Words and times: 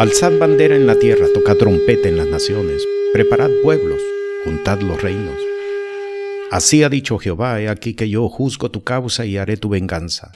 Alzad 0.00 0.38
bandera 0.38 0.76
en 0.76 0.86
la 0.86 0.94
tierra, 0.94 1.26
tocad 1.34 1.58
trompeta 1.58 2.08
en 2.08 2.16
las 2.16 2.26
naciones, 2.26 2.82
preparad 3.12 3.50
pueblos, 3.62 4.00
juntad 4.46 4.80
los 4.80 5.02
reinos. 5.02 5.38
Así 6.50 6.82
ha 6.82 6.88
dicho 6.88 7.18
Jehová, 7.18 7.60
he 7.60 7.68
aquí 7.68 7.92
que 7.92 8.08
yo 8.08 8.26
juzgo 8.30 8.70
tu 8.70 8.82
causa 8.82 9.26
y 9.26 9.36
haré 9.36 9.58
tu 9.58 9.68
venganza. 9.68 10.32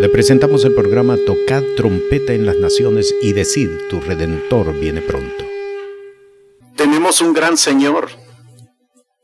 Le 0.00 0.08
presentamos 0.08 0.64
el 0.64 0.74
programa 0.74 1.18
Tocad 1.26 1.62
trompeta 1.76 2.32
en 2.32 2.46
las 2.46 2.56
naciones 2.56 3.14
y 3.20 3.34
decid, 3.34 3.68
tu 3.90 4.00
redentor 4.00 4.72
viene 4.80 5.02
pronto. 5.02 5.44
Tenemos 6.74 7.20
un 7.20 7.34
gran 7.34 7.58
Señor. 7.58 8.08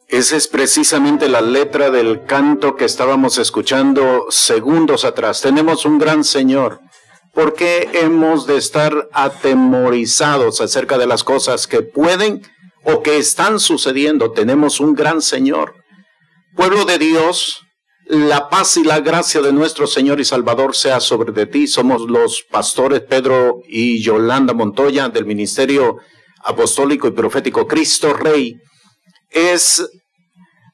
Esa 0.08 0.36
es 0.36 0.46
precisamente 0.46 1.26
la 1.26 1.40
letra 1.40 1.88
del 1.88 2.26
canto 2.26 2.76
que 2.76 2.84
estábamos 2.84 3.38
escuchando 3.38 4.26
segundos 4.28 5.06
atrás. 5.06 5.40
Tenemos 5.40 5.86
un 5.86 5.98
gran 5.98 6.22
Señor. 6.22 6.82
¿Por 7.38 7.54
qué 7.54 7.88
hemos 7.92 8.48
de 8.48 8.56
estar 8.56 9.08
atemorizados 9.12 10.60
acerca 10.60 10.98
de 10.98 11.06
las 11.06 11.22
cosas 11.22 11.68
que 11.68 11.82
pueden 11.82 12.42
o 12.82 13.00
que 13.00 13.18
están 13.18 13.60
sucediendo? 13.60 14.32
Tenemos 14.32 14.80
un 14.80 14.96
gran 14.96 15.22
Señor. 15.22 15.76
Pueblo 16.56 16.84
de 16.84 16.98
Dios, 16.98 17.60
la 18.08 18.48
paz 18.50 18.76
y 18.76 18.82
la 18.82 18.98
gracia 18.98 19.40
de 19.40 19.52
nuestro 19.52 19.86
Señor 19.86 20.18
y 20.18 20.24
Salvador 20.24 20.74
sea 20.74 20.98
sobre 20.98 21.30
de 21.30 21.46
ti. 21.46 21.68
Somos 21.68 22.10
los 22.10 22.42
pastores 22.50 23.02
Pedro 23.02 23.60
y 23.68 24.02
Yolanda 24.02 24.52
Montoya 24.52 25.08
del 25.08 25.24
Ministerio 25.24 25.98
Apostólico 26.42 27.06
y 27.06 27.12
Profético 27.12 27.68
Cristo 27.68 28.14
Rey. 28.14 28.56
Es 29.30 29.88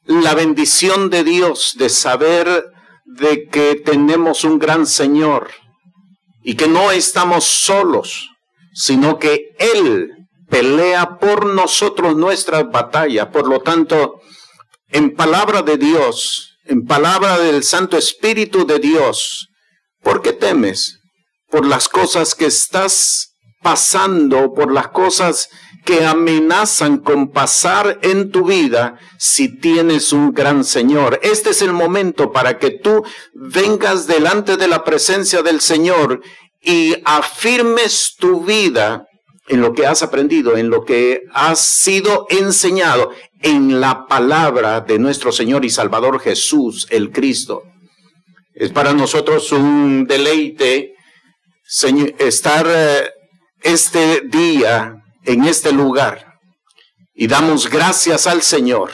la 0.06 0.33
bendición 0.33 1.11
de 1.11 1.25
Dios 1.25 1.75
de 1.77 1.91
saber 1.91 2.65
de 3.05 3.48
que 3.53 3.83
tenemos 3.84 4.45
un 4.45 4.59
gran 4.59 4.87
Señor 4.87 5.51
y 6.45 6.55
que 6.55 6.69
no 6.69 6.93
estamos 6.93 7.45
solos, 7.45 8.30
sino 8.75 9.19
que 9.19 9.55
Él 9.59 10.11
pelea 10.48 11.19
por 11.19 11.47
nosotros 11.47 12.17
nuestras 12.17 12.70
batallas. 12.70 13.28
Por 13.28 13.48
lo 13.48 13.61
tanto, 13.61 14.20
en 14.91 15.17
palabra 15.17 15.62
de 15.62 15.78
Dios, 15.78 16.59
en 16.67 16.84
palabra 16.84 17.39
del 17.39 17.65
Santo 17.65 17.97
Espíritu 17.97 18.67
de 18.67 18.78
Dios, 18.78 19.48
¿por 20.03 20.20
qué 20.20 20.34
temes? 20.34 20.98
Por 21.48 21.67
las 21.67 21.89
cosas 21.89 22.34
que 22.34 22.47
estás 22.47 23.34
pasando, 23.62 24.53
por 24.53 24.70
las 24.70 24.89
cosas 24.89 25.48
que 25.85 26.05
amenazan 26.05 26.99
con 26.99 27.31
pasar 27.31 27.99
en 28.03 28.31
tu 28.31 28.47
vida 28.47 28.99
si 29.19 29.59
tienes 29.61 30.13
un 30.13 30.33
gran 30.33 30.65
Señor. 30.65 31.21
Este 31.23 31.51
es 31.51 31.61
el 31.63 31.73
momento 31.73 32.33
para 32.33 32.59
que 32.59 32.71
tú 32.71 33.05
vengas 33.35 34.07
delante 34.07 34.57
de 34.57 34.67
la 34.67 34.83
presencia 34.83 35.43
del 35.43 35.61
Señor 35.61 36.23
y 36.62 36.97
afirmes 37.05 38.15
tu 38.19 38.43
vida 38.45 39.07
en 39.49 39.61
lo 39.61 39.75
que 39.75 39.87
has 39.87 40.03
aprendido, 40.03 40.57
en 40.57 40.71
lo 40.71 40.85
que 40.85 41.25
has 41.35 41.61
sido 41.61 42.27
enseñado, 42.31 43.11
en 43.43 43.79
la 43.79 44.07
palabra 44.07 44.81
de 44.81 44.99
nuestro 44.99 45.33
Señor 45.33 45.67
y 45.67 45.71
Salvador 45.71 46.19
Jesús, 46.19 46.87
el 46.91 47.12
Cristo. 47.12 47.62
Es 48.55 48.71
para 48.71 48.95
nosotros 48.95 49.53
un 49.53 50.07
deleite 50.07 50.95
estar 52.19 52.67
eh, 52.69 53.11
este 53.62 54.23
día 54.23 55.03
en 55.25 55.44
este 55.44 55.72
lugar 55.72 56.39
y 57.14 57.27
damos 57.27 57.69
gracias 57.69 58.27
al 58.27 58.42
Señor 58.42 58.91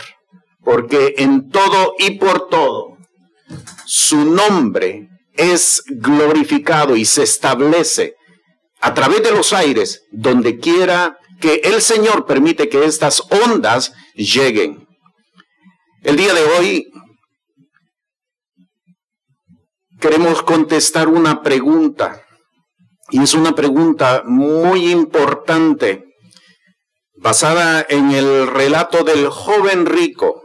porque 0.63 1.15
en 1.19 1.51
todo 1.51 1.95
y 1.99 2.13
por 2.19 2.49
todo 2.49 2.99
su 3.87 4.25
nombre 4.25 5.09
es 5.35 5.83
glorificado 5.87 6.97
y 6.97 7.05
se 7.05 7.23
establece 7.23 8.15
a 8.81 8.95
través 8.95 9.23
de 9.23 9.33
los 9.33 9.53
aires 9.53 10.03
donde 10.13 10.59
quiera 10.59 11.19
que 11.41 11.63
el 11.65 11.81
Señor 11.81 12.27
permite 12.27 12.69
que 12.69 12.85
estas 12.85 13.23
ondas 13.47 13.93
lleguen. 14.15 14.87
El 16.03 16.17
día 16.17 16.35
de 16.35 16.43
hoy 16.43 16.87
queremos 19.99 20.43
contestar 20.43 21.09
una 21.09 21.43
pregunta 21.43 22.23
y 23.11 23.23
es 23.23 23.35
una 23.35 23.55
pregunta 23.55 24.23
muy 24.25 24.91
importante 24.91 26.10
basada 27.21 27.85
en 27.89 28.13
el 28.13 28.47
relato 28.47 29.05
del 29.05 29.29
joven 29.29 29.87
rico. 29.87 30.43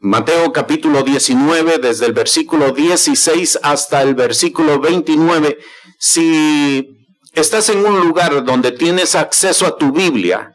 Mateo 0.00 0.52
capítulo 0.52 1.02
19, 1.02 1.78
desde 1.78 2.06
el 2.06 2.12
versículo 2.12 2.72
16 2.72 3.60
hasta 3.62 4.02
el 4.02 4.14
versículo 4.14 4.80
29. 4.80 5.56
Si 5.98 6.84
estás 7.32 7.68
en 7.70 7.86
un 7.86 8.00
lugar 8.00 8.44
donde 8.44 8.72
tienes 8.72 9.14
acceso 9.14 9.66
a 9.66 9.78
tu 9.78 9.92
Biblia, 9.92 10.52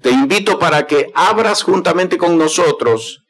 te 0.00 0.10
invito 0.10 0.58
para 0.58 0.86
que 0.86 1.12
abras 1.14 1.62
juntamente 1.62 2.18
con 2.18 2.38
nosotros 2.38 3.20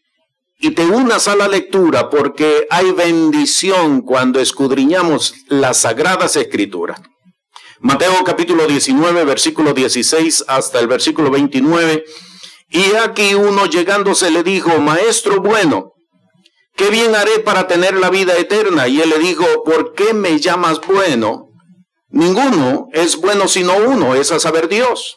y 0.59 0.71
te 0.71 0.87
unas 0.87 1.27
a 1.27 1.35
la 1.35 1.49
lectura 1.49 2.09
porque 2.09 2.67
hay 2.71 2.93
bendición 2.93 4.01
cuando 4.01 4.41
escudriñamos 4.41 5.35
las 5.49 5.79
sagradas 5.79 6.37
escrituras. 6.37 7.01
Mateo 7.83 8.23
capítulo 8.25 8.69
19, 8.69 9.25
versículo 9.25 9.75
16 9.75 10.45
hasta 10.47 10.79
el 10.79 10.87
versículo 10.87 11.33
29. 11.33 12.05
Y 12.71 12.95
aquí 12.95 13.35
uno 13.35 13.67
llegándose 13.67 14.31
le 14.31 14.45
dijo, 14.45 14.79
Maestro 14.79 15.41
bueno, 15.43 15.91
¿qué 16.77 16.91
bien 16.91 17.17
haré 17.17 17.41
para 17.41 17.67
tener 17.67 17.95
la 17.95 18.09
vida 18.09 18.39
eterna? 18.39 18.87
Y 18.87 19.01
él 19.01 19.11
le 19.11 19.19
dijo, 19.19 19.65
¿por 19.65 19.95
qué 19.95 20.15
me 20.15 20.39
llamas 20.39 20.81
bueno? 20.87 21.49
Ninguno 22.09 22.87
es 22.93 23.17
bueno 23.17 23.49
sino 23.49 23.77
uno, 23.77 24.15
es 24.15 24.31
a 24.31 24.39
saber 24.39 24.69
Dios. 24.69 25.17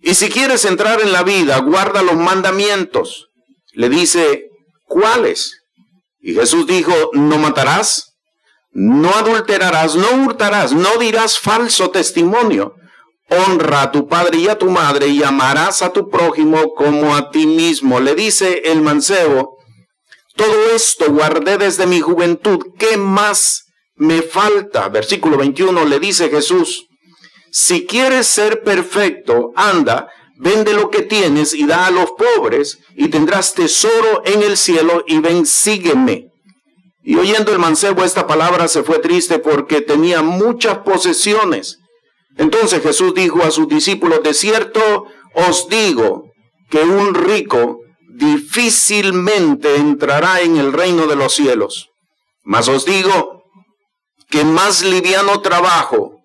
Y 0.00 0.14
si 0.14 0.28
quieres 0.28 0.64
entrar 0.64 1.00
en 1.00 1.12
la 1.12 1.22
vida, 1.22 1.58
guarda 1.58 2.02
los 2.02 2.16
mandamientos. 2.16 3.28
Le 3.74 3.88
dice, 3.88 4.48
¿cuáles? 4.86 5.62
Y 6.18 6.34
Jesús 6.34 6.66
dijo, 6.66 7.10
no 7.12 7.38
matarás, 7.38 8.09
no 8.72 9.10
adulterarás, 9.10 9.96
no 9.96 10.24
hurtarás, 10.24 10.72
no 10.72 10.96
dirás 10.98 11.38
falso 11.38 11.90
testimonio. 11.90 12.74
Honra 13.28 13.82
a 13.82 13.92
tu 13.92 14.08
padre 14.08 14.38
y 14.38 14.48
a 14.48 14.58
tu 14.58 14.70
madre 14.70 15.06
y 15.06 15.22
amarás 15.22 15.82
a 15.82 15.92
tu 15.92 16.08
prójimo 16.08 16.74
como 16.74 17.14
a 17.14 17.30
ti 17.30 17.46
mismo. 17.46 18.00
Le 18.00 18.14
dice 18.14 18.62
el 18.64 18.80
mancebo, 18.80 19.58
todo 20.36 20.70
esto 20.74 21.12
guardé 21.12 21.58
desde 21.58 21.86
mi 21.86 22.00
juventud, 22.00 22.58
¿qué 22.78 22.96
más 22.96 23.66
me 23.94 24.22
falta? 24.22 24.88
Versículo 24.88 25.36
21 25.36 25.84
le 25.84 26.00
dice 26.00 26.28
Jesús, 26.28 26.86
si 27.52 27.86
quieres 27.86 28.26
ser 28.26 28.62
perfecto, 28.62 29.52
anda, 29.54 30.08
vende 30.38 30.72
lo 30.72 30.90
que 30.90 31.02
tienes 31.02 31.52
y 31.52 31.66
da 31.66 31.86
a 31.86 31.90
los 31.90 32.12
pobres 32.12 32.78
y 32.96 33.08
tendrás 33.08 33.54
tesoro 33.54 34.22
en 34.24 34.42
el 34.42 34.56
cielo 34.56 35.04
y 35.06 35.18
ven, 35.18 35.44
sígueme. 35.44 36.29
Y 37.02 37.16
oyendo 37.16 37.52
el 37.52 37.58
mancebo 37.58 38.04
esta 38.04 38.26
palabra 38.26 38.68
se 38.68 38.82
fue 38.82 38.98
triste 38.98 39.38
porque 39.38 39.80
tenía 39.80 40.22
muchas 40.22 40.78
posesiones. 40.78 41.78
Entonces 42.36 42.82
Jesús 42.82 43.14
dijo 43.14 43.42
a 43.42 43.50
sus 43.50 43.68
discípulos, 43.68 44.22
de 44.22 44.34
cierto 44.34 45.06
os 45.34 45.68
digo 45.68 46.30
que 46.68 46.80
un 46.80 47.14
rico 47.14 47.80
difícilmente 48.08 49.76
entrará 49.76 50.40
en 50.40 50.56
el 50.56 50.72
reino 50.72 51.06
de 51.06 51.16
los 51.16 51.34
cielos. 51.34 51.88
Mas 52.42 52.68
os 52.68 52.84
digo 52.84 53.44
que 54.28 54.44
más 54.44 54.82
liviano 54.82 55.40
trabajo 55.40 56.20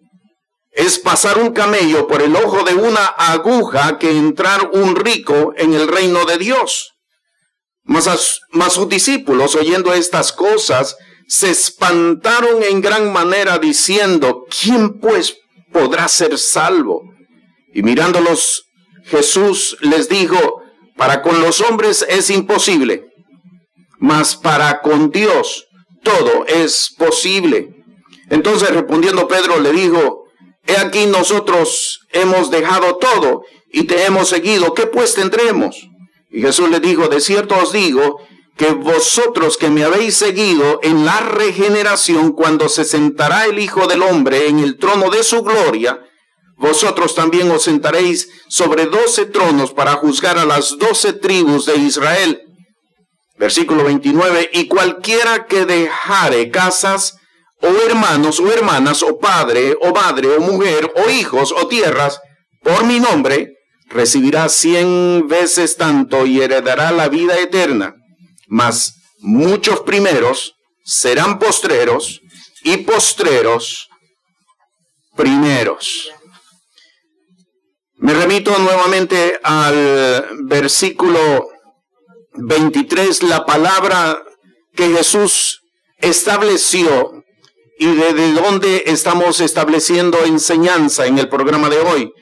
es 0.72 1.00
pasar 1.00 1.40
un 1.40 1.54
camello 1.54 2.06
por 2.06 2.22
el 2.22 2.36
ojo 2.36 2.64
de 2.64 2.76
una 2.76 3.06
aguja 3.06 3.98
que 3.98 4.12
entrar 4.12 4.72
un 4.74 4.96
rico 4.96 5.54
en 5.56 5.74
el 5.74 5.88
reino 5.88 6.26
de 6.26 6.38
Dios. 6.38 6.95
Mas, 7.86 8.42
sus 8.70 8.90
discípulos, 8.90 9.56
oyendo 9.56 9.94
estas 9.94 10.32
cosas, 10.32 10.98
se 11.28 11.52
espantaron 11.52 12.64
en 12.64 12.82
gran 12.82 13.14
manera, 13.14 13.58
diciendo, 13.60 14.46
¿quién 14.50 15.00
pues 15.00 15.38
podrá 15.72 16.08
ser 16.08 16.38
salvo? 16.38 17.04
Y 17.74 17.84
mirándolos, 17.84 18.66
Jesús 19.06 19.78
les 19.82 20.10
dijo, 20.10 20.62
para 20.98 21.22
con 21.22 21.42
los 21.42 21.62
hombres 21.62 22.06
es 22.08 22.30
imposible, 22.30 23.06
mas 24.00 24.36
para 24.36 24.82
con 24.82 25.12
Dios 25.12 25.68
todo 26.04 26.46
es 26.48 26.94
posible. 26.98 27.84
Entonces 28.30 28.70
respondiendo 28.72 29.28
Pedro 29.28 29.60
le 29.60 29.72
dijo, 29.72 30.26
He 30.68 30.78
aquí 30.78 31.06
nosotros 31.06 32.02
hemos 32.12 32.50
dejado 32.50 32.98
todo 32.98 33.44
y 33.72 33.84
te 33.84 34.06
hemos 34.06 34.30
seguido, 34.30 34.74
¿qué 34.74 34.88
pues 34.88 35.14
tendremos? 35.14 35.88
Y 36.36 36.42
Jesús 36.42 36.70
le 36.70 36.82
dijo, 36.82 37.08
de 37.08 37.22
cierto 37.22 37.56
os 37.56 37.72
digo, 37.72 38.20
que 38.58 38.72
vosotros 38.72 39.56
que 39.56 39.70
me 39.70 39.86
habéis 39.86 40.18
seguido 40.18 40.82
en 40.84 41.06
la 41.06 41.22
regeneración, 41.22 42.34
cuando 42.34 42.68
se 42.68 42.84
sentará 42.84 43.46
el 43.46 43.58
Hijo 43.58 43.88
del 43.88 44.02
Hombre 44.02 44.50
en 44.50 44.60
el 44.60 44.78
trono 44.78 45.10
de 45.10 45.24
su 45.24 45.44
gloria, 45.44 45.98
vosotros 46.58 47.16
también 47.16 47.50
os 47.52 47.64
sentaréis 47.64 48.28
sobre 48.50 48.86
doce 48.86 49.28
tronos 49.28 49.72
para 49.72 49.94
juzgar 49.94 50.38
a 50.38 50.44
las 50.44 50.78
doce 50.78 51.14
tribus 51.14 51.68
de 51.68 51.78
Israel. 51.78 52.42
Versículo 53.38 53.86
29, 53.86 54.50
y 54.52 54.68
cualquiera 54.68 55.46
que 55.46 55.66
dejare 55.66 56.52
casas, 56.52 57.16
o 57.62 57.68
hermanos 57.88 58.42
o 58.42 58.52
hermanas, 58.52 59.04
o 59.04 59.20
padre 59.20 59.78
o 59.80 59.94
madre 59.94 60.36
o 60.36 60.42
mujer 60.42 60.92
o 60.98 61.10
hijos 61.10 61.54
o 61.54 61.68
tierras, 61.68 62.20
por 62.62 62.84
mi 62.84 63.00
nombre, 63.00 63.55
recibirá 63.88 64.50
cien 64.50 65.28
veces 65.28 65.78
tanto 65.78 66.26
y 66.26 66.42
heredará 66.42 66.92
la 66.92 67.10
vida 67.10 67.40
eterna. 67.40 67.96
Mas 68.48 68.96
muchos 69.20 69.82
primeros 69.82 70.56
serán 70.84 71.40
postreros 71.40 72.22
y 72.64 72.78
postreros 72.78 73.90
primeros. 75.16 76.10
Me 77.98 78.14
remito 78.14 78.58
nuevamente 78.60 79.40
al 79.44 80.28
versículo 80.44 81.48
23, 82.34 83.24
la 83.24 83.46
palabra 83.46 84.22
que 84.76 84.90
Jesús 84.90 85.62
estableció 85.98 87.24
y 87.80 87.88
desde 87.88 88.34
dónde 88.34 88.84
estamos 88.88 89.40
estableciendo 89.40 90.24
enseñanza 90.26 91.06
en 91.06 91.20
el 91.20 91.30
programa 91.30 91.70
de 91.70 91.80
hoy. 91.80 92.14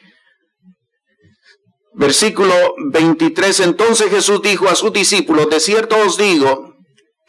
Versículo 1.95 2.53
23, 2.91 3.59
entonces 3.61 4.09
Jesús 4.09 4.41
dijo 4.41 4.67
a 4.67 4.75
sus 4.75 4.91
discípulos, 4.91 5.49
de 5.49 5.59
cierto 5.59 5.95
os 6.05 6.17
digo 6.17 6.73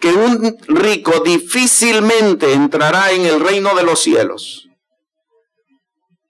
que 0.00 0.08
un 0.08 0.56
rico 0.68 1.20
difícilmente 1.20 2.52
entrará 2.52 3.12
en 3.12 3.26
el 3.26 3.40
reino 3.40 3.74
de 3.74 3.82
los 3.82 4.00
cielos. 4.00 4.68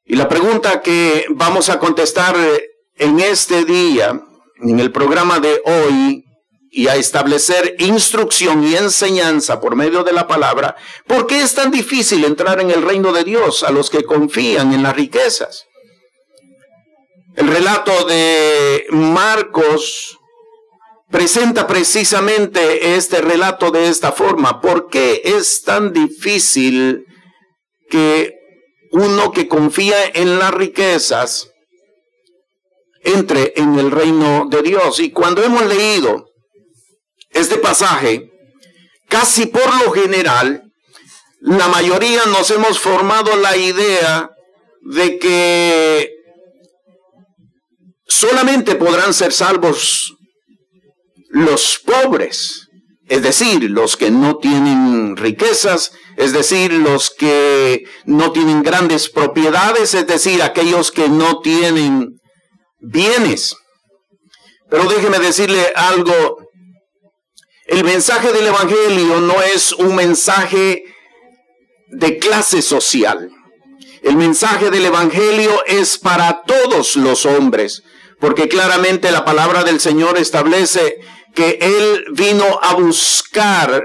Y 0.04 0.16
la 0.16 0.28
pregunta 0.28 0.82
que 0.82 1.26
vamos 1.30 1.70
a 1.70 1.78
contestar 1.78 2.36
en 2.96 3.20
este 3.20 3.64
día, 3.64 4.20
en 4.60 4.80
el 4.80 4.92
programa 4.92 5.40
de 5.40 5.62
hoy, 5.64 6.24
y 6.76 6.88
a 6.88 6.96
establecer 6.96 7.76
instrucción 7.78 8.64
y 8.64 8.74
enseñanza 8.74 9.60
por 9.60 9.76
medio 9.76 10.02
de 10.02 10.12
la 10.12 10.26
palabra, 10.26 10.74
¿por 11.06 11.28
qué 11.28 11.40
es 11.40 11.54
tan 11.54 11.70
difícil 11.70 12.24
entrar 12.24 12.60
en 12.60 12.72
el 12.72 12.82
reino 12.82 13.12
de 13.12 13.22
Dios 13.22 13.62
a 13.62 13.70
los 13.70 13.90
que 13.90 14.02
confían 14.02 14.72
en 14.72 14.82
las 14.82 14.96
riquezas? 14.96 15.66
El 17.36 17.48
relato 17.48 18.04
de 18.04 18.86
Marcos 18.90 20.18
presenta 21.10 21.66
precisamente 21.66 22.94
este 22.94 23.20
relato 23.20 23.72
de 23.72 23.88
esta 23.88 24.12
forma. 24.12 24.60
¿Por 24.60 24.88
qué 24.88 25.20
es 25.24 25.62
tan 25.62 25.92
difícil 25.92 27.04
que 27.90 28.34
uno 28.92 29.32
que 29.32 29.48
confía 29.48 29.96
en 30.14 30.38
las 30.38 30.54
riquezas 30.54 31.50
entre 33.02 33.52
en 33.56 33.80
el 33.80 33.90
reino 33.90 34.46
de 34.48 34.62
Dios? 34.62 35.00
Y 35.00 35.10
cuando 35.10 35.42
hemos 35.42 35.66
leído 35.66 36.26
este 37.30 37.56
pasaje, 37.56 38.30
casi 39.08 39.46
por 39.46 39.84
lo 39.84 39.90
general, 39.90 40.70
la 41.40 41.66
mayoría 41.66 42.26
nos 42.26 42.48
hemos 42.52 42.78
formado 42.78 43.36
la 43.36 43.56
idea 43.56 44.30
de 44.82 45.18
que 45.18 46.14
solamente 48.06 48.74
podrán 48.74 49.14
ser 49.14 49.32
salvos 49.32 50.14
los 51.30 51.80
pobres, 51.84 52.68
es 53.08 53.22
decir, 53.22 53.70
los 53.70 53.96
que 53.96 54.10
no 54.10 54.38
tienen 54.38 55.16
riquezas, 55.16 55.92
es 56.16 56.32
decir, 56.32 56.72
los 56.72 57.10
que 57.10 57.84
no 58.06 58.32
tienen 58.32 58.62
grandes 58.62 59.08
propiedades, 59.08 59.94
es 59.94 60.06
decir, 60.06 60.42
aquellos 60.42 60.90
que 60.90 61.08
no 61.08 61.40
tienen 61.40 62.20
bienes. 62.78 63.56
Pero 64.70 64.84
déjeme 64.88 65.18
decirle 65.18 65.72
algo, 65.74 66.38
el 67.66 67.84
mensaje 67.84 68.32
del 68.32 68.46
Evangelio 68.46 69.20
no 69.20 69.42
es 69.42 69.72
un 69.72 69.94
mensaje 69.96 70.84
de 71.88 72.18
clase 72.18 72.62
social. 72.62 73.30
El 74.02 74.16
mensaje 74.16 74.70
del 74.70 74.84
Evangelio 74.84 75.64
es 75.66 75.98
para 75.98 76.42
todos 76.42 76.96
los 76.96 77.24
hombres, 77.24 77.82
porque 78.24 78.48
claramente 78.48 79.12
la 79.12 79.22
palabra 79.22 79.64
del 79.64 79.80
Señor 79.80 80.16
establece 80.16 80.96
que 81.34 81.58
Él 81.60 82.06
vino 82.12 82.58
a 82.62 82.72
buscar 82.72 83.84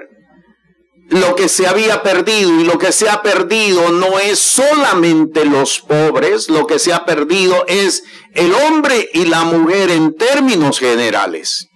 lo 1.09 1.36
que 1.36 1.50
se 1.50 1.68
había 1.68 2.01
perdido 2.03 2.57
y 2.57 2.63
lo 2.63 2.77
que 2.77 2.94
se 2.94 3.09
ha 3.09 3.21
perdido 3.21 3.91
no 3.91 4.18
es 4.18 4.39
solamente 4.39 5.44
los 5.44 5.81
pobres, 5.81 6.47
lo 6.47 6.68
que 6.68 6.80
se 6.80 6.94
ha 6.94 7.03
perdido 7.03 7.65
es 7.68 8.03
el 8.33 8.53
hombre 8.53 9.09
y 9.13 9.25
la 9.25 9.44
mujer 9.44 9.91
en 9.91 10.15
términos 10.15 10.80
generales. 10.80 11.68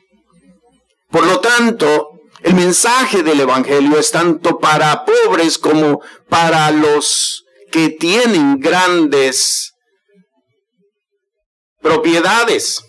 Por 1.12 1.25
lo 1.25 1.42
tanto, 1.42 2.12
el 2.44 2.54
mensaje 2.54 3.24
del 3.24 3.42
Evangelio 3.42 4.00
es 4.00 4.10
tanto 4.12 4.60
para 4.60 5.04
pobres 5.04 5.57
como 5.57 6.00
para 6.30 6.71
los 6.71 7.44
que 7.74 7.89
tienen 7.89 8.62
grandes 8.62 9.73
propiedades. 11.83 12.81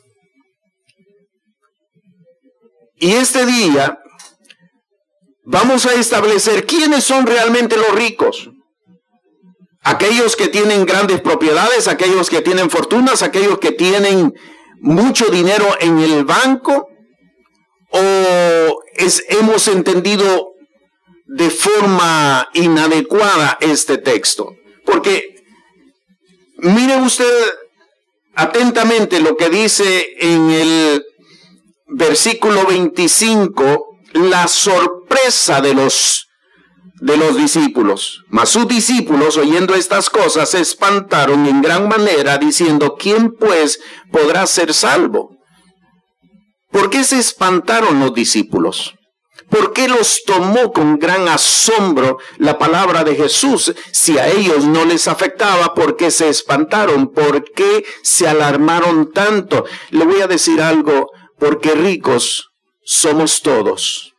Y 2.96 3.12
este 3.12 3.44
día 3.44 3.98
vamos 5.44 5.84
a 5.84 5.92
establecer 5.94 6.64
quiénes 6.64 7.04
son 7.04 7.26
realmente 7.26 7.76
los 7.76 7.92
ricos. 7.92 8.48
Aquellos 9.82 10.36
que 10.36 10.48
tienen 10.48 10.86
grandes 10.86 11.20
propiedades, 11.20 11.88
aquellos 11.88 12.30
que 12.30 12.40
tienen 12.40 12.70
fortunas, 12.70 13.20
aquellos 13.20 13.58
que 13.58 13.72
tienen 13.72 14.32
mucho 14.80 15.26
dinero 15.26 15.66
en 15.80 15.98
el 15.98 16.24
banco, 16.24 16.88
o 17.90 18.82
es, 18.94 19.24
hemos 19.28 19.68
entendido 19.68 20.54
de 21.26 21.50
forma 21.50 22.48
inadecuada 22.54 23.58
este 23.60 23.98
texto. 23.98 24.54
Porque 24.86 25.34
mire 26.56 26.96
usted 26.96 27.26
atentamente 28.34 29.20
lo 29.20 29.36
que 29.36 29.50
dice 29.50 30.06
en 30.18 30.50
el 30.50 31.04
versículo 31.86 32.66
25, 32.66 33.98
la 34.14 34.48
sorpresa 34.48 35.60
de 35.60 35.74
los 35.74 36.28
de 37.00 37.16
los 37.16 37.36
discípulos. 37.36 38.24
Mas 38.28 38.50
sus 38.50 38.66
discípulos, 38.66 39.36
oyendo 39.36 39.74
estas 39.74 40.08
cosas, 40.08 40.50
se 40.50 40.60
espantaron 40.60 41.46
en 41.46 41.60
gran 41.60 41.88
manera, 41.88 42.38
diciendo, 42.38 42.96
¿quién 42.98 43.32
pues 43.32 43.80
podrá 44.10 44.46
ser 44.46 44.72
salvo? 44.72 45.36
¿Por 46.70 46.90
qué 46.90 47.04
se 47.04 47.18
espantaron 47.18 48.00
los 48.00 48.14
discípulos? 48.14 48.94
¿Por 49.50 49.72
qué 49.72 49.88
los 49.88 50.24
tomó 50.24 50.72
con 50.72 50.98
gran 50.98 51.28
asombro 51.28 52.18
la 52.38 52.58
palabra 52.58 53.04
de 53.04 53.14
Jesús? 53.14 53.74
Si 53.92 54.18
a 54.18 54.28
ellos 54.28 54.64
no 54.64 54.84
les 54.84 55.08
afectaba, 55.08 55.74
¿por 55.74 55.96
qué 55.96 56.10
se 56.10 56.28
espantaron? 56.28 57.12
¿Por 57.12 57.44
qué 57.52 57.84
se 58.02 58.26
alarmaron 58.26 59.12
tanto? 59.12 59.64
Le 59.90 60.04
voy 60.04 60.20
a 60.22 60.26
decir 60.26 60.60
algo, 60.60 61.10
porque 61.38 61.72
ricos 61.72 62.50
somos 62.84 63.42
todos. 63.42 64.14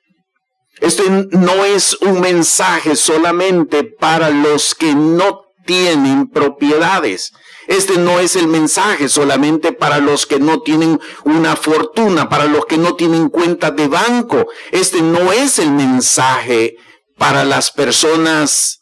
Este 0.79 1.03
no 1.09 1.65
es 1.65 1.95
un 2.01 2.19
mensaje 2.19 2.95
solamente 2.95 3.83
para 3.83 4.29
los 4.29 4.75
que 4.75 4.93
no 4.93 5.45
tienen 5.65 6.29
propiedades. 6.29 7.31
Este 7.67 7.97
no 7.97 8.19
es 8.19 8.35
el 8.35 8.47
mensaje 8.47 9.09
solamente 9.09 9.71
para 9.71 9.99
los 9.99 10.25
que 10.25 10.39
no 10.39 10.61
tienen 10.61 10.99
una 11.23 11.55
fortuna, 11.55 12.29
para 12.29 12.45
los 12.45 12.65
que 12.65 12.77
no 12.77 12.95
tienen 12.95 13.29
cuenta 13.29 13.71
de 13.71 13.87
banco. 13.87 14.47
Este 14.71 15.01
no 15.01 15.31
es 15.31 15.59
el 15.59 15.71
mensaje 15.71 16.75
para 17.17 17.43
las 17.43 17.71
personas 17.71 18.81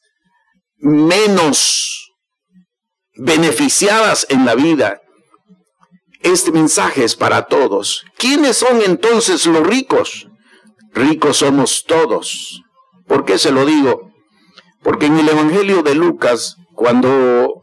menos 0.78 2.12
beneficiadas 3.16 4.25
en 4.30 4.46
la 4.46 4.56
vida. 4.56 5.00
Este 6.22 6.52
mensaje 6.52 7.04
es 7.04 7.16
para 7.16 7.44
todos. 7.44 8.06
¿Quiénes 8.18 8.58
son 8.58 8.82
entonces 8.82 9.46
los 9.46 9.66
ricos? 9.66 10.28
Ricos 10.94 11.38
somos 11.38 11.86
todos. 11.86 12.62
¿Por 13.08 13.25
qué 13.25 13.38
se 13.38 13.52
lo 13.52 13.66
digo? 13.66 14.12
Porque 14.82 15.08
en 15.08 15.18
el 15.20 15.30
Evangelio 15.30 15.84
de 15.84 15.96
Lucas, 15.96 16.58
cuando 16.75 17.62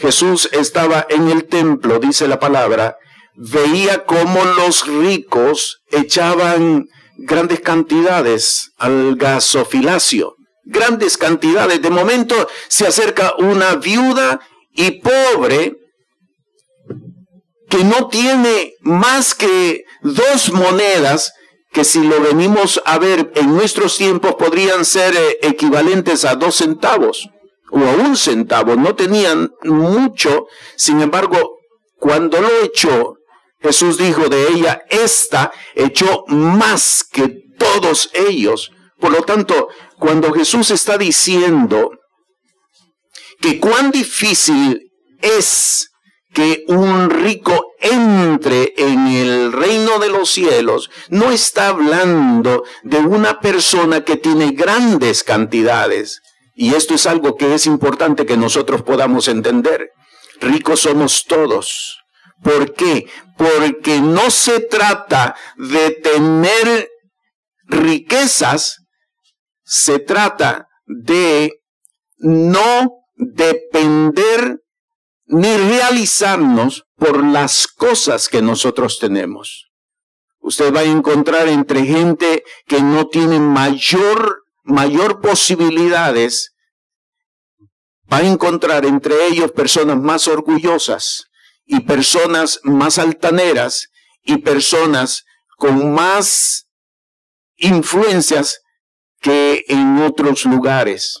Jesús 0.00 0.48
estaba 0.52 1.06
en 1.10 1.28
el 1.28 1.44
templo, 1.44 1.98
dice 1.98 2.26
la 2.26 2.40
palabra, 2.40 2.96
veía 3.36 4.04
cómo 4.04 4.42
los 4.44 4.86
ricos 4.86 5.82
echaban 5.90 6.86
grandes 7.18 7.60
cantidades 7.60 8.72
al 8.78 9.16
gasofilacio, 9.16 10.36
grandes 10.64 11.18
cantidades. 11.18 11.82
De 11.82 11.90
momento 11.90 12.34
se 12.68 12.86
acerca 12.86 13.34
una 13.38 13.74
viuda 13.74 14.40
y 14.72 15.02
pobre 15.02 15.76
que 17.68 17.84
no 17.84 18.08
tiene 18.08 18.72
más 18.80 19.34
que 19.34 19.84
dos 20.00 20.50
monedas 20.50 21.32
que 21.72 21.84
si 21.84 22.02
lo 22.02 22.20
venimos 22.22 22.80
a 22.86 22.98
ver 22.98 23.30
en 23.36 23.54
nuestros 23.54 23.98
tiempos 23.98 24.34
podrían 24.36 24.84
ser 24.84 25.14
eh, 25.14 25.38
equivalentes 25.42 26.24
a 26.24 26.34
dos 26.34 26.56
centavos 26.56 27.28
o 27.70 27.78
a 27.78 27.92
un 27.92 28.16
centavo, 28.16 28.76
no 28.76 28.94
tenían 28.94 29.52
mucho, 29.62 30.46
sin 30.76 31.00
embargo, 31.00 31.58
cuando 31.96 32.40
lo 32.40 32.48
echó, 32.62 33.16
Jesús 33.60 33.98
dijo 33.98 34.28
de 34.28 34.48
ella, 34.48 34.82
esta 34.88 35.52
echó 35.74 36.24
más 36.28 37.04
que 37.04 37.44
todos 37.58 38.10
ellos. 38.14 38.72
Por 38.98 39.12
lo 39.12 39.22
tanto, 39.22 39.68
cuando 39.98 40.32
Jesús 40.32 40.70
está 40.70 40.96
diciendo 40.96 41.90
que 43.40 43.60
cuán 43.60 43.90
difícil 43.90 44.90
es 45.20 45.90
que 46.32 46.64
un 46.68 47.10
rico 47.10 47.72
entre 47.80 48.72
en 48.76 49.08
el 49.08 49.52
reino 49.52 49.98
de 49.98 50.08
los 50.08 50.30
cielos, 50.30 50.90
no 51.08 51.30
está 51.30 51.68
hablando 51.68 52.64
de 52.82 52.98
una 52.98 53.40
persona 53.40 54.04
que 54.04 54.16
tiene 54.16 54.52
grandes 54.52 55.24
cantidades. 55.24 56.22
Y 56.60 56.74
esto 56.74 56.92
es 56.92 57.06
algo 57.06 57.38
que 57.38 57.54
es 57.54 57.64
importante 57.64 58.26
que 58.26 58.36
nosotros 58.36 58.82
podamos 58.82 59.28
entender. 59.28 59.92
Ricos 60.42 60.80
somos 60.80 61.24
todos. 61.24 62.02
¿Por 62.42 62.74
qué? 62.74 63.08
Porque 63.38 64.02
no 64.02 64.30
se 64.30 64.60
trata 64.60 65.34
de 65.56 65.92
tener 65.92 66.90
riquezas, 67.64 68.84
se 69.64 70.00
trata 70.00 70.68
de 70.84 71.62
no 72.18 72.90
depender 73.14 74.58
ni 75.28 75.56
realizarnos 75.56 76.84
por 76.96 77.24
las 77.24 77.68
cosas 77.68 78.28
que 78.28 78.42
nosotros 78.42 78.98
tenemos. 78.98 79.70
Usted 80.40 80.74
va 80.74 80.80
a 80.80 80.84
encontrar 80.84 81.48
entre 81.48 81.86
gente 81.86 82.44
que 82.66 82.82
no 82.82 83.08
tiene 83.08 83.40
mayor, 83.40 84.39
mayor 84.70 85.20
posibilidades, 85.20 86.54
va 88.12 88.18
a 88.18 88.26
encontrar 88.26 88.84
entre 88.84 89.26
ellos 89.26 89.52
personas 89.52 89.98
más 89.98 90.26
orgullosas 90.28 91.26
y 91.64 91.80
personas 91.80 92.60
más 92.64 92.98
altaneras 92.98 93.88
y 94.22 94.38
personas 94.38 95.24
con 95.56 95.92
más 95.92 96.66
influencias 97.56 98.60
que 99.20 99.64
en 99.68 99.98
otros 100.02 100.44
lugares. 100.44 101.20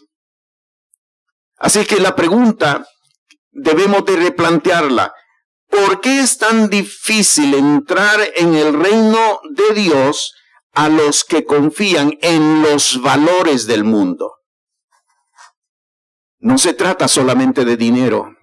Así 1.56 1.84
que 1.84 1.96
la 1.96 2.16
pregunta 2.16 2.86
debemos 3.50 4.04
de 4.06 4.16
replantearla. 4.16 5.12
¿Por 5.68 6.00
qué 6.00 6.20
es 6.20 6.38
tan 6.38 6.68
difícil 6.68 7.54
entrar 7.54 8.18
en 8.34 8.54
el 8.54 8.72
reino 8.72 9.40
de 9.50 9.74
Dios 9.74 10.34
a 10.80 10.88
los 10.88 11.24
que 11.24 11.44
confían 11.44 12.16
en 12.22 12.62
los 12.62 13.02
valores 13.02 13.66
del 13.66 13.84
mundo? 13.84 14.36
No 16.38 16.56
se 16.56 16.72
trata 16.72 17.06
solamente 17.06 17.66
de 17.66 17.76
dinero, 17.76 18.34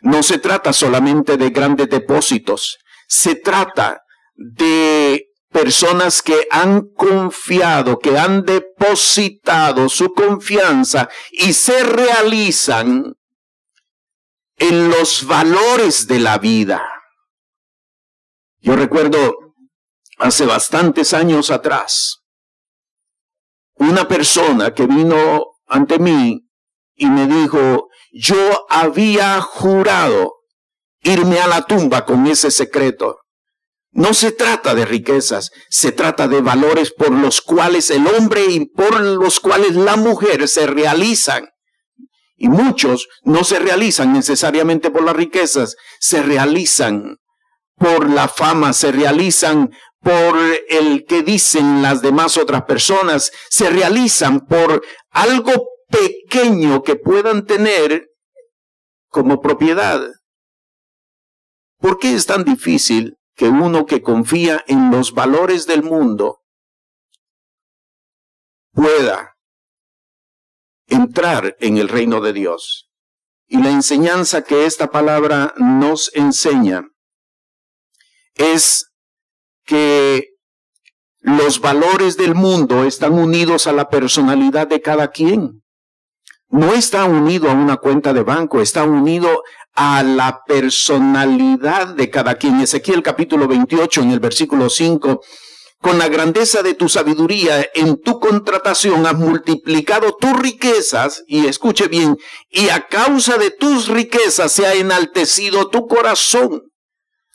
no 0.00 0.22
se 0.22 0.38
trata 0.38 0.72
solamente 0.72 1.36
de 1.36 1.50
grandes 1.50 1.90
depósitos, 1.90 2.78
se 3.06 3.34
trata 3.34 4.02
de 4.34 5.26
personas 5.50 6.22
que 6.22 6.46
han 6.50 6.88
confiado, 6.94 7.98
que 7.98 8.16
han 8.18 8.46
depositado 8.46 9.90
su 9.90 10.14
confianza 10.14 11.10
y 11.32 11.52
se 11.52 11.84
realizan 11.84 13.14
en 14.56 14.88
los 14.88 15.26
valores 15.26 16.06
de 16.06 16.18
la 16.18 16.38
vida. 16.38 16.82
Yo 18.60 18.74
recuerdo 18.74 19.43
hace 20.18 20.46
bastantes 20.46 21.14
años 21.14 21.50
atrás, 21.50 22.24
una 23.74 24.06
persona 24.06 24.72
que 24.72 24.86
vino 24.86 25.44
ante 25.66 25.98
mí 25.98 26.48
y 26.94 27.06
me 27.06 27.26
dijo, 27.26 27.88
yo 28.12 28.66
había 28.68 29.40
jurado 29.40 30.34
irme 31.02 31.40
a 31.40 31.48
la 31.48 31.62
tumba 31.62 32.04
con 32.04 32.26
ese 32.26 32.50
secreto. 32.50 33.18
No 33.90 34.12
se 34.14 34.32
trata 34.32 34.74
de 34.74 34.86
riquezas, 34.86 35.50
se 35.68 35.92
trata 35.92 36.26
de 36.26 36.40
valores 36.40 36.92
por 36.92 37.10
los 37.10 37.40
cuales 37.40 37.90
el 37.90 38.06
hombre 38.06 38.46
y 38.46 38.66
por 38.66 39.00
los 39.00 39.38
cuales 39.38 39.76
la 39.76 39.96
mujer 39.96 40.48
se 40.48 40.66
realizan 40.66 41.48
y 42.36 42.48
muchos 42.48 43.08
no 43.22 43.44
se 43.44 43.58
realizan 43.58 44.12
necesariamente 44.12 44.90
por 44.90 45.04
las 45.04 45.14
riquezas, 45.14 45.76
se 46.00 46.22
realizan 46.22 47.18
por 47.76 48.10
la 48.10 48.28
fama, 48.28 48.72
se 48.72 48.92
realizan 48.92 49.70
por 50.04 50.38
el 50.68 51.04
que 51.06 51.22
dicen 51.22 51.82
las 51.82 52.02
demás 52.02 52.36
otras 52.36 52.64
personas, 52.64 53.32
se 53.50 53.70
realizan 53.70 54.46
por 54.46 54.84
algo 55.10 55.52
pequeño 55.88 56.82
que 56.82 56.94
puedan 56.94 57.46
tener 57.46 58.08
como 59.08 59.40
propiedad. 59.40 60.00
¿Por 61.78 61.98
qué 61.98 62.14
es 62.14 62.26
tan 62.26 62.44
difícil 62.44 63.16
que 63.34 63.48
uno 63.48 63.86
que 63.86 64.02
confía 64.02 64.62
en 64.68 64.90
los 64.90 65.12
valores 65.12 65.66
del 65.66 65.82
mundo 65.82 66.42
pueda 68.72 69.34
entrar 70.86 71.56
en 71.60 71.78
el 71.78 71.88
reino 71.88 72.20
de 72.20 72.32
Dios. 72.32 72.90
Y 73.46 73.62
la 73.62 73.70
enseñanza 73.70 74.42
que 74.42 74.66
esta 74.66 74.90
palabra 74.90 75.54
nos 75.56 76.14
enseña 76.14 76.88
es 78.34 78.92
que 79.64 80.28
los 81.20 81.60
valores 81.60 82.16
del 82.16 82.34
mundo 82.34 82.84
están 82.84 83.14
unidos 83.14 83.66
a 83.66 83.72
la 83.72 83.88
personalidad 83.88 84.66
de 84.66 84.82
cada 84.82 85.08
quien. 85.08 85.62
No 86.48 86.72
está 86.74 87.04
unido 87.06 87.50
a 87.50 87.54
una 87.54 87.78
cuenta 87.78 88.12
de 88.12 88.22
banco, 88.22 88.60
está 88.60 88.84
unido 88.84 89.42
a 89.74 90.02
la 90.02 90.42
personalidad 90.46 91.88
de 91.88 92.10
cada 92.10 92.36
quien. 92.36 92.60
Ezequiel 92.60 93.02
capítulo 93.02 93.48
28 93.48 94.02
en 94.02 94.10
el 94.10 94.20
versículo 94.20 94.68
5 94.68 95.20
con 95.84 95.98
la 95.98 96.08
grandeza 96.08 96.62
de 96.62 96.72
tu 96.72 96.88
sabiduría 96.88 97.68
en 97.74 98.00
tu 98.00 98.18
contratación 98.18 99.06
has 99.06 99.18
multiplicado 99.18 100.16
tus 100.18 100.32
riquezas, 100.38 101.22
y 101.26 101.46
escuche 101.46 101.88
bien, 101.88 102.16
y 102.48 102.70
a 102.70 102.86
causa 102.86 103.36
de 103.36 103.50
tus 103.50 103.88
riquezas 103.88 104.50
se 104.50 104.66
ha 104.66 104.72
enaltecido 104.72 105.68
tu 105.68 105.86
corazón. 105.86 106.62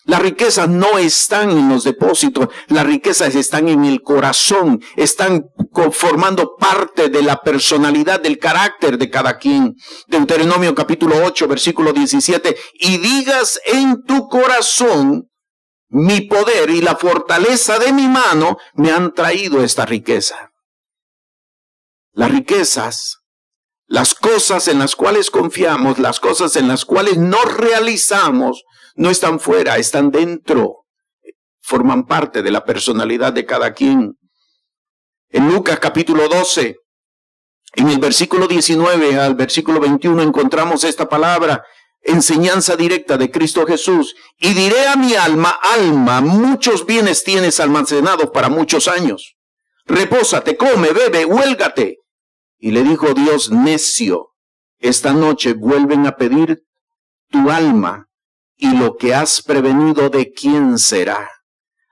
Las 0.10 0.24
riquezas 0.24 0.68
no 0.68 0.98
están 0.98 1.52
en 1.52 1.70
los 1.70 1.84
depósitos, 1.84 2.48
las 2.68 2.84
riquezas 2.84 3.36
están 3.36 3.70
en 3.70 3.86
el 3.86 4.02
corazón, 4.02 4.82
están 4.96 5.46
formando 5.92 6.56
parte 6.56 7.10
de 7.10 7.22
la 7.22 7.40
personalidad, 7.44 8.20
del 8.20 8.40
carácter 8.40 8.98
de 8.98 9.12
cada 9.12 9.38
quien. 9.38 9.76
Deuteronomio 10.08 10.74
capítulo 10.74 11.24
8, 11.24 11.48
versículo 11.48 11.94
17, 11.94 12.58
y 12.80 12.98
digas 12.98 13.60
en 13.68 14.04
tu 14.04 14.28
corazón, 14.30 15.30
mi 15.90 16.22
poder 16.22 16.72
y 16.72 16.82
la 16.82 16.96
fortaleza 16.96 17.78
de 17.78 17.94
mi 17.94 18.08
mano 18.08 18.58
me 18.74 18.90
han 18.90 19.14
traído 19.14 19.64
esta 19.64 19.86
riqueza. 19.86 20.50
Las 22.14 22.32
riquezas, 22.32 23.20
las 23.86 24.16
cosas 24.16 24.70
en 24.70 24.80
las 24.80 24.96
cuales 24.96 25.30
confiamos, 25.30 26.00
las 26.00 26.20
cosas 26.20 26.56
en 26.56 26.68
las 26.68 26.84
cuales 26.84 27.18
nos 27.18 27.54
realizamos, 27.54 28.64
no 29.00 29.10
están 29.10 29.40
fuera, 29.40 29.78
están 29.78 30.12
dentro, 30.12 30.86
forman 31.62 32.06
parte 32.06 32.44
de 32.44 32.52
la 32.52 32.66
personalidad 32.66 33.32
de 33.32 33.46
cada 33.46 33.74
quien. 33.74 34.20
En 35.30 35.50
Lucas 35.50 35.80
capítulo 35.80 36.28
12, 36.28 36.76
en 37.76 37.90
el 37.90 38.00
versículo 38.00 38.46
19 38.46 39.18
al 39.18 39.36
versículo 39.36 39.80
21 39.80 40.22
encontramos 40.22 40.84
esta 40.84 41.08
palabra 41.08 41.64
enseñanza 42.02 42.76
directa 42.76 43.18
de 43.18 43.32
Cristo 43.32 43.66
Jesús, 43.66 44.16
y 44.38 44.54
diré 44.54 44.88
a 44.88 44.98
mi 44.98 45.16
alma, 45.16 45.58
alma, 45.78 46.20
muchos 46.20 46.86
bienes 46.86 47.24
tienes 47.24 47.62
almacenados 47.62 48.32
para 48.32 48.50
muchos 48.50 48.90
años. 48.90 49.38
Repósate, 49.86 50.58
come, 50.58 50.92
bebe, 50.92 51.26
huélgate. 51.26 52.00
Y 52.58 52.72
le 52.72 52.84
dijo 52.84 53.14
Dios, 53.14 53.50
necio, 53.52 54.34
esta 54.78 55.14
noche 55.14 55.54
vuelven 55.54 56.06
a 56.06 56.18
pedir 56.18 56.64
tu 57.30 57.50
alma, 57.50 58.09
y 58.60 58.76
lo 58.76 58.98
que 58.98 59.16
has 59.16 59.42
prevenido 59.42 60.10
de 60.10 60.32
quién 60.34 60.78
será. 60.78 61.30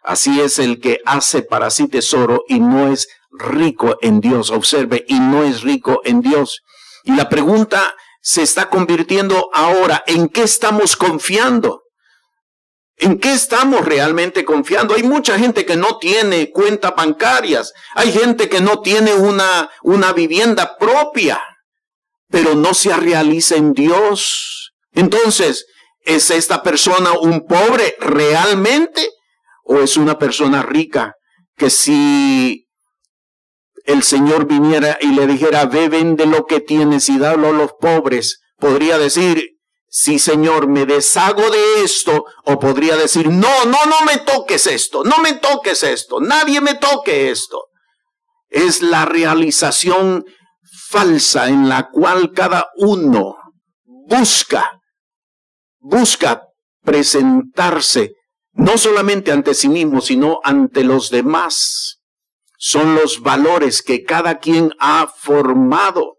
Así 0.03 0.41
es 0.41 0.59
el 0.59 0.79
que 0.81 1.00
hace 1.05 1.41
para 1.41 1.69
sí 1.69 1.88
tesoro 1.88 2.43
y 2.47 2.59
no 2.59 2.91
es 2.91 3.07
rico 3.31 3.97
en 4.01 4.19
Dios. 4.19 4.51
Observe, 4.51 5.05
y 5.07 5.19
no 5.19 5.43
es 5.43 5.62
rico 5.62 6.01
en 6.03 6.21
Dios. 6.21 6.62
Y 7.05 7.15
la 7.15 7.29
pregunta 7.29 7.95
se 8.21 8.41
está 8.41 8.69
convirtiendo 8.69 9.50
ahora 9.53 10.03
en 10.07 10.27
qué 10.27 10.43
estamos 10.43 10.97
confiando. 10.97 11.83
¿En 12.97 13.19
qué 13.19 13.31
estamos 13.31 13.86
realmente 13.86 14.43
confiando? 14.43 14.95
Hay 14.95 15.03
mucha 15.03 15.39
gente 15.39 15.65
que 15.65 15.77
no 15.77 16.00
tiene 16.00 16.51
cuentas 16.51 16.93
bancarias, 16.97 17.71
hay 17.93 18.12
gente 18.12 18.50
que 18.50 18.59
no 18.59 18.81
tiene 18.81 19.13
una, 19.13 19.69
una 19.83 20.13
vivienda 20.13 20.77
propia, 20.77 21.39
pero 22.29 22.55
no 22.55 22.74
se 22.74 22.93
realiza 22.95 23.55
en 23.55 23.74
Dios. 23.74 24.74
Entonces, 24.93 25.67
¿es 26.07 26.31
esta 26.31 26.63
persona 26.63 27.11
un 27.19 27.45
pobre 27.45 27.97
realmente 27.99 29.09
o 29.63 29.79
es 29.79 29.97
una 29.97 30.17
persona 30.17 30.63
rica 30.63 31.15
que 31.57 31.69
si 31.69 32.65
el 33.83 34.03
Señor 34.03 34.47
viniera 34.47 34.97
y 35.01 35.07
le 35.07 35.27
dijera, 35.27 35.65
ve, 35.65 35.89
vende 35.89 36.25
lo 36.25 36.45
que 36.45 36.61
tienes 36.61 37.09
y 37.09 37.19
dalo 37.19 37.49
a 37.49 37.51
los 37.51 37.73
pobres, 37.73 38.39
podría 38.57 38.97
decir, 38.97 39.57
sí 39.89 40.17
Señor, 40.17 40.69
me 40.69 40.85
deshago 40.85 41.49
de 41.49 41.83
esto, 41.83 42.25
o 42.45 42.57
podría 42.57 42.95
decir, 42.95 43.29
no, 43.29 43.65
no, 43.65 43.77
no 43.85 44.05
me 44.05 44.17
toques 44.19 44.65
esto, 44.67 45.03
no 45.03 45.17
me 45.17 45.33
toques 45.33 45.83
esto, 45.83 46.21
nadie 46.21 46.61
me 46.61 46.75
toque 46.75 47.31
esto. 47.31 47.65
Es 48.49 48.81
la 48.81 49.03
realización 49.03 50.23
falsa 50.89 51.49
en 51.49 51.67
la 51.67 51.89
cual 51.89 52.31
cada 52.33 52.69
uno 52.77 53.35
busca, 53.83 54.76
busca 55.88 56.44
presentarse 56.84 58.13
no 58.53 58.77
solamente 58.77 59.32
ante 59.32 59.53
sí 59.53 59.70
mismo, 59.70 60.01
sino 60.01 60.39
ante 60.44 60.84
los 60.84 61.10
demás. 61.10 62.01
Son 62.58 62.96
los 62.96 63.22
valores 63.22 63.82
que 63.84 64.03
cada 64.03 64.39
quien 64.39 64.74
ha 64.79 65.08
formado. 65.08 66.17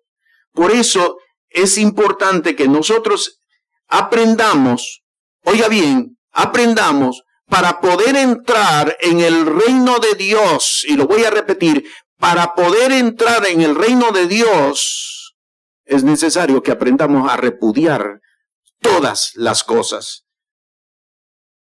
Por 0.53 0.71
eso 0.71 1.19
es 1.51 1.79
importante 1.79 2.55
que 2.55 2.69
nosotros 2.69 3.41
aprendamos, 3.89 5.03
oiga 5.45 5.69
bien, 5.69 6.17
aprendamos 6.33 7.23
para 7.47 7.81
poder 7.81 8.17
entrar 8.17 8.97
en 9.01 9.21
el 9.21 9.47
reino 9.47 9.99
de 9.99 10.15
Dios, 10.15 10.85
y 10.87 10.97
lo 10.97 11.07
voy 11.07 11.25
a 11.25 11.31
repetir, 11.31 11.91
para 12.19 12.55
poder 12.55 12.93
entrar 12.93 13.47
en 13.49 13.63
el 13.63 13.75
reino 13.75 14.13
de 14.13 14.27
Dios, 14.27 15.35
es 15.87 16.05
necesario 16.05 16.63
que 16.63 16.71
aprendamos 16.71 17.31
a 17.31 17.37
repudiar 17.37 18.21
todas 18.81 19.33
las 19.35 19.65
cosas. 19.65 20.25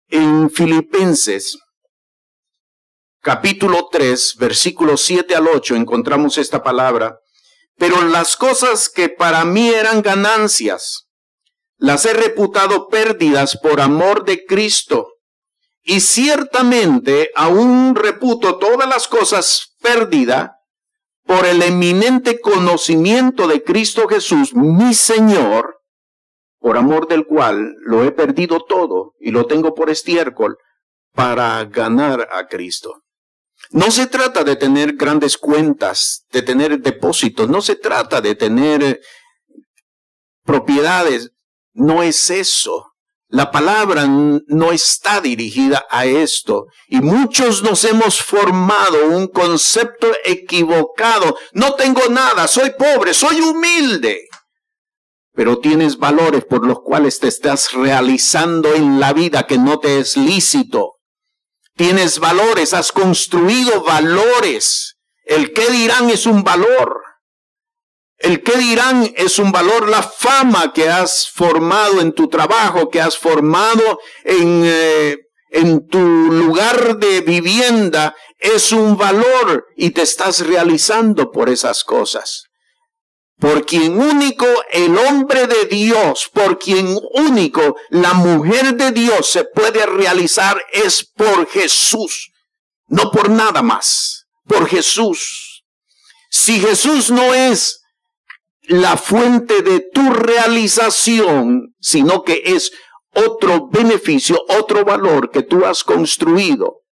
En 0.07 0.49
Filipenses, 0.49 1.57
capítulo 3.21 3.89
3, 3.91 4.35
versículos 4.37 5.01
7 5.01 5.35
al 5.35 5.47
8, 5.47 5.75
encontramos 5.75 6.37
esta 6.37 6.63
palabra, 6.63 7.19
pero 7.77 8.03
las 8.03 8.37
cosas 8.37 8.89
que 8.89 9.09
para 9.09 9.43
mí 9.45 9.69
eran 9.69 10.01
ganancias, 10.01 11.05
las 11.77 12.05
he 12.05 12.13
reputado 12.13 12.87
pérdidas 12.87 13.57
por 13.57 13.81
amor 13.81 14.25
de 14.25 14.45
Cristo. 14.45 15.09
Y 15.83 15.99
ciertamente 15.99 17.31
aún 17.35 17.95
reputo 17.95 18.57
todas 18.57 18.87
las 18.89 19.07
cosas 19.07 19.75
pérdida 19.81 20.55
por 21.25 21.45
el 21.45 21.61
eminente 21.61 22.39
conocimiento 22.39 23.47
de 23.47 23.63
Cristo 23.63 24.07
Jesús, 24.07 24.53
mi 24.55 24.93
Señor, 24.93 25.74
por 26.65 26.79
amor 26.79 27.07
del 27.07 27.27
cual 27.27 27.75
lo 27.81 28.03
he 28.03 28.11
perdido 28.11 28.59
todo 28.59 29.13
y 29.19 29.29
lo 29.29 29.45
tengo 29.45 29.75
por 29.75 29.91
estiércol 29.91 30.57
para 31.13 31.63
ganar 31.65 32.27
a 32.33 32.47
Cristo. 32.47 33.03
No 33.69 33.91
se 33.91 34.07
trata 34.07 34.43
de 34.43 34.55
tener 34.55 34.93
grandes 34.93 35.37
cuentas, 35.37 36.25
de 36.31 36.41
tener 36.41 36.79
depósitos, 36.79 37.47
no 37.47 37.61
se 37.61 37.75
trata 37.75 38.19
de 38.19 38.33
tener 38.33 38.99
propiedades, 40.43 41.29
no 41.73 42.01
es 42.01 42.31
eso. 42.31 42.93
La 43.27 43.51
palabra 43.51 44.07
no 44.07 44.71
está 44.71 45.21
dirigida 45.21 45.85
a 45.91 46.07
esto 46.07 46.65
y 46.87 46.99
muchos 46.99 47.61
nos 47.61 47.83
hemos 47.83 48.19
formado 48.23 49.09
un 49.09 49.27
concepto 49.27 50.11
equivocado. 50.23 51.37
No 51.53 51.75
tengo 51.75 52.09
nada, 52.09 52.47
soy 52.47 52.71
pobre, 52.71 53.13
soy 53.13 53.39
humilde. 53.39 54.29
Pero 55.35 55.59
tienes 55.59 55.97
valores 55.97 56.45
por 56.45 56.65
los 56.65 56.79
cuales 56.81 57.19
te 57.19 57.27
estás 57.27 57.73
realizando 57.73 58.73
en 58.73 58.99
la 58.99 59.13
vida 59.13 59.45
que 59.45 59.57
no 59.57 59.79
te 59.79 59.99
es 59.99 60.15
lícito. 60.15 60.93
Tienes 61.75 62.19
valores, 62.19 62.73
has 62.73 62.91
construido 62.93 63.83
valores. 63.83 64.97
El 65.25 65.51
qué 65.51 65.69
dirán 65.69 66.09
es 66.09 66.25
un 66.25 66.43
valor. 66.43 67.01
El 68.17 68.43
qué 68.43 68.57
dirán 68.57 69.11
es 69.17 69.39
un 69.39 69.51
valor, 69.51 69.89
la 69.89 70.01
fama 70.01 70.71
que 70.71 70.89
has 70.89 71.29
formado 71.29 71.99
en 71.99 72.13
tu 72.13 72.29
trabajo, 72.29 72.89
que 72.89 73.01
has 73.01 73.17
formado 73.17 73.99
en, 74.23 74.63
eh, 74.65 75.17
en 75.49 75.85
tu 75.87 75.99
lugar 75.99 76.97
de 76.97 77.19
vivienda, 77.21 78.15
es 78.39 78.71
un 78.71 78.95
valor 78.95 79.65
y 79.75 79.89
te 79.89 80.01
estás 80.01 80.45
realizando 80.47 81.29
por 81.29 81.49
esas 81.49 81.83
cosas. 81.83 82.45
Por 83.37 83.65
quien 83.65 83.99
único 83.99 84.45
el 84.71 84.97
hombre 84.97 85.47
de 85.47 85.65
Dios, 85.65 86.29
por 86.33 86.57
quien 86.57 86.97
único 87.13 87.75
la 87.89 88.13
mujer 88.13 88.75
de 88.75 88.91
Dios 88.91 89.29
se 89.29 89.43
puede 89.43 89.85
realizar 89.85 90.61
es 90.71 91.05
por 91.15 91.47
Jesús, 91.47 92.31
no 92.87 93.11
por 93.11 93.29
nada 93.29 93.61
más, 93.61 94.25
por 94.47 94.67
Jesús. 94.67 95.63
Si 96.29 96.59
Jesús 96.59 97.11
no 97.11 97.33
es 97.33 97.81
la 98.63 98.97
fuente 98.97 99.61
de 99.61 99.81
tu 99.81 100.09
realización, 100.11 101.75
sino 101.79 102.23
que 102.23 102.41
es 102.45 102.71
otro 103.13 103.67
beneficio, 103.67 104.37
otro 104.49 104.83
valor 104.85 105.29
que 105.31 105.43
tú 105.43 105.65
has 105.65 105.83
construido. 105.83 106.84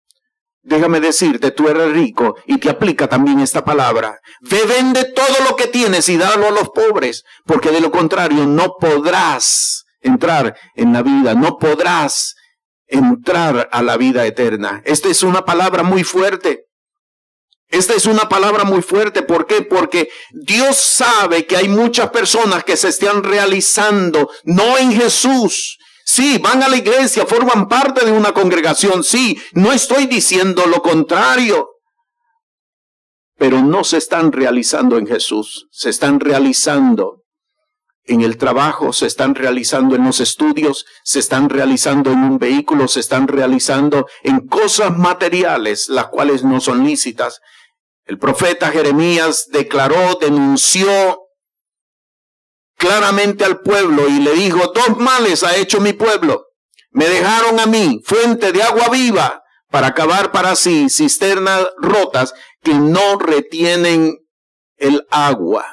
Déjame 0.65 1.01
decirte, 1.01 1.51
tú 1.51 1.67
eres 1.67 1.91
rico 1.91 2.37
y 2.45 2.57
te 2.57 2.69
aplica 2.69 3.07
también 3.07 3.41
esta 3.41 3.65
palabra. 3.65 4.19
Ve, 4.39 4.63
vende 4.65 5.03
todo 5.03 5.49
lo 5.49 5.57
que 5.57 5.67
tienes 5.67 6.07
y 6.07 6.17
dalo 6.17 6.47
a 6.47 6.51
los 6.51 6.69
pobres, 6.69 7.23
porque 7.45 7.69
de 7.69 7.81
lo 7.81 7.91
contrario 7.91 8.45
no 8.45 8.75
podrás 8.79 9.83
entrar 9.99 10.55
en 10.75 10.93
la 10.93 11.01
vida, 11.01 11.33
no 11.33 11.57
podrás 11.57 12.35
entrar 12.87 13.67
a 13.71 13.81
la 13.81 13.97
vida 13.97 14.25
eterna. 14.25 14.81
Esta 14.85 15.09
es 15.09 15.21
una 15.23 15.43
palabra 15.43 15.83
muy 15.83 16.05
fuerte. 16.05 16.67
Esta 17.67 17.95
es 17.95 18.05
una 18.05 18.29
palabra 18.29 18.63
muy 18.63 18.81
fuerte. 18.81 19.23
¿Por 19.23 19.47
qué? 19.47 19.63
Porque 19.63 20.09
Dios 20.31 20.77
sabe 20.77 21.45
que 21.45 21.57
hay 21.57 21.67
muchas 21.67 22.09
personas 22.11 22.63
que 22.63 22.77
se 22.77 22.89
están 22.89 23.23
realizando 23.23 24.29
no 24.43 24.77
en 24.77 24.93
Jesús. 24.93 25.79
Sí, 26.15 26.37
van 26.37 26.61
a 26.61 26.69
la 26.69 26.77
iglesia, 26.77 27.25
forman 27.25 27.67
parte 27.67 28.05
de 28.05 28.11
una 28.11 28.33
congregación. 28.33 29.03
Sí, 29.03 29.41
no 29.53 29.71
estoy 29.71 30.05
diciendo 30.05 30.67
lo 30.67 30.79
contrario. 30.83 31.71
Pero 33.35 33.63
no 33.63 33.83
se 33.83 33.97
están 33.97 34.31
realizando 34.31 34.99
en 34.99 35.07
Jesús. 35.07 35.67
Se 35.71 35.89
están 35.89 36.19
realizando 36.19 37.23
en 38.03 38.21
el 38.21 38.37
trabajo, 38.37 38.93
se 38.93 39.07
están 39.07 39.33
realizando 39.33 39.95
en 39.95 40.03
los 40.03 40.19
estudios, 40.19 40.85
se 41.03 41.17
están 41.17 41.49
realizando 41.49 42.11
en 42.11 42.19
un 42.19 42.37
vehículo, 42.37 42.87
se 42.87 42.99
están 42.99 43.27
realizando 43.27 44.05
en 44.21 44.47
cosas 44.47 44.95
materiales, 44.95 45.89
las 45.89 46.09
cuales 46.09 46.43
no 46.43 46.59
son 46.61 46.85
lícitas. 46.85 47.41
El 48.05 48.19
profeta 48.19 48.69
Jeremías 48.69 49.47
declaró, 49.51 50.19
denunció 50.21 51.22
claramente 52.83 53.45
al 53.45 53.61
pueblo 53.61 54.09
y 54.09 54.19
le 54.19 54.33
dijo, 54.33 54.73
dos 54.75 54.97
males 54.97 55.43
ha 55.43 55.55
hecho 55.55 55.79
mi 55.79 55.93
pueblo. 55.93 56.47
Me 56.91 57.07
dejaron 57.07 57.57
a 57.61 57.65
mí 57.65 58.01
fuente 58.03 58.51
de 58.51 58.61
agua 58.61 58.89
viva 58.89 59.41
para 59.71 59.87
acabar 59.87 60.33
para 60.33 60.57
sí 60.57 60.89
cisternas 60.89 61.65
rotas 61.77 62.33
que 62.61 62.73
no 62.73 63.17
retienen 63.17 64.17
el 64.75 65.07
agua. 65.09 65.65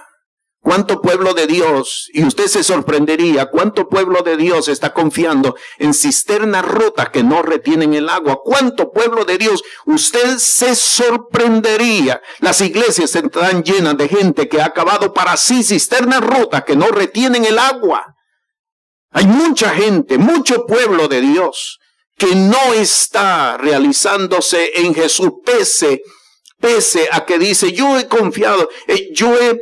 ¿Cuánto 0.63 1.01
pueblo 1.01 1.33
de 1.33 1.47
Dios, 1.47 2.11
y 2.13 2.23
usted 2.23 2.47
se 2.47 2.63
sorprendería, 2.63 3.47
cuánto 3.47 3.89
pueblo 3.89 4.21
de 4.23 4.37
Dios 4.37 4.69
está 4.69 4.93
confiando 4.93 5.57
en 5.79 5.95
cisternas 5.95 6.67
rotas 6.67 7.09
que 7.09 7.23
no 7.23 7.41
retienen 7.41 7.95
el 7.95 8.11
agua? 8.11 8.41
¿Cuánto 8.45 8.93
pueblo 8.93 9.25
de 9.25 9.39
Dios? 9.39 9.63
Usted 9.87 10.37
se 10.37 10.75
sorprendería. 10.75 12.21
Las 12.41 12.61
iglesias 12.61 13.17
están 13.17 13.63
llenas 13.63 13.97
de 13.97 14.09
gente 14.09 14.51
que 14.51 14.61
ha 14.61 14.67
acabado 14.67 15.15
para 15.15 15.39
sí 15.39 15.65
cisternas 15.65 16.21
rotas 16.21 16.65
que 16.65 16.77
no 16.77 16.89
retienen 16.89 17.47
el 17.47 17.59
agua. 17.59 18.15
Hay 19.13 19.27
mucha 19.27 19.71
gente, 19.71 20.19
mucho 20.19 20.67
pueblo 20.67 21.09
de 21.09 21.23
Dios 21.23 21.79
que 22.19 22.35
no 22.37 22.75
está 22.75 23.57
realizándose 23.57 24.73
en 24.75 24.95
Jesús, 24.95 25.31
pese, 25.43 26.03
pese 26.61 27.09
a 27.11 27.25
que 27.25 27.39
dice, 27.39 27.73
yo 27.73 27.99
he 27.99 28.07
confiado, 28.09 28.69
eh, 28.89 29.09
yo 29.15 29.35
he 29.41 29.59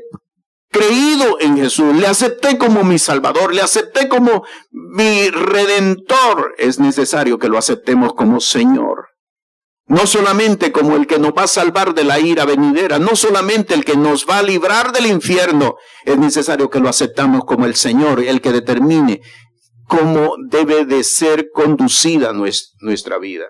creído 0.70 1.38
en 1.40 1.56
Jesús, 1.56 1.94
le 1.94 2.06
acepté 2.06 2.58
como 2.58 2.84
mi 2.84 2.98
Salvador, 2.98 3.54
le 3.54 3.62
acepté 3.62 4.08
como 4.08 4.44
mi 4.70 5.30
Redentor, 5.30 6.54
es 6.58 6.78
necesario 6.78 7.38
que 7.38 7.48
lo 7.48 7.58
aceptemos 7.58 8.14
como 8.14 8.40
Señor. 8.40 9.08
No 9.86 10.06
solamente 10.06 10.70
como 10.70 10.96
el 10.96 11.06
que 11.06 11.18
nos 11.18 11.32
va 11.32 11.44
a 11.44 11.48
salvar 11.48 11.94
de 11.94 12.04
la 12.04 12.20
ira 12.20 12.44
venidera, 12.44 12.98
no 12.98 13.16
solamente 13.16 13.72
el 13.72 13.86
que 13.86 13.96
nos 13.96 14.26
va 14.28 14.38
a 14.38 14.42
librar 14.42 14.92
del 14.92 15.06
infierno, 15.06 15.76
es 16.04 16.18
necesario 16.18 16.68
que 16.68 16.80
lo 16.80 16.90
aceptamos 16.90 17.44
como 17.46 17.64
el 17.64 17.74
Señor, 17.74 18.20
el 18.20 18.42
que 18.42 18.52
determine 18.52 19.22
cómo 19.86 20.34
debe 20.50 20.84
de 20.84 21.02
ser 21.02 21.48
conducida 21.50 22.34
nuestra 22.34 23.18
vida. 23.18 23.46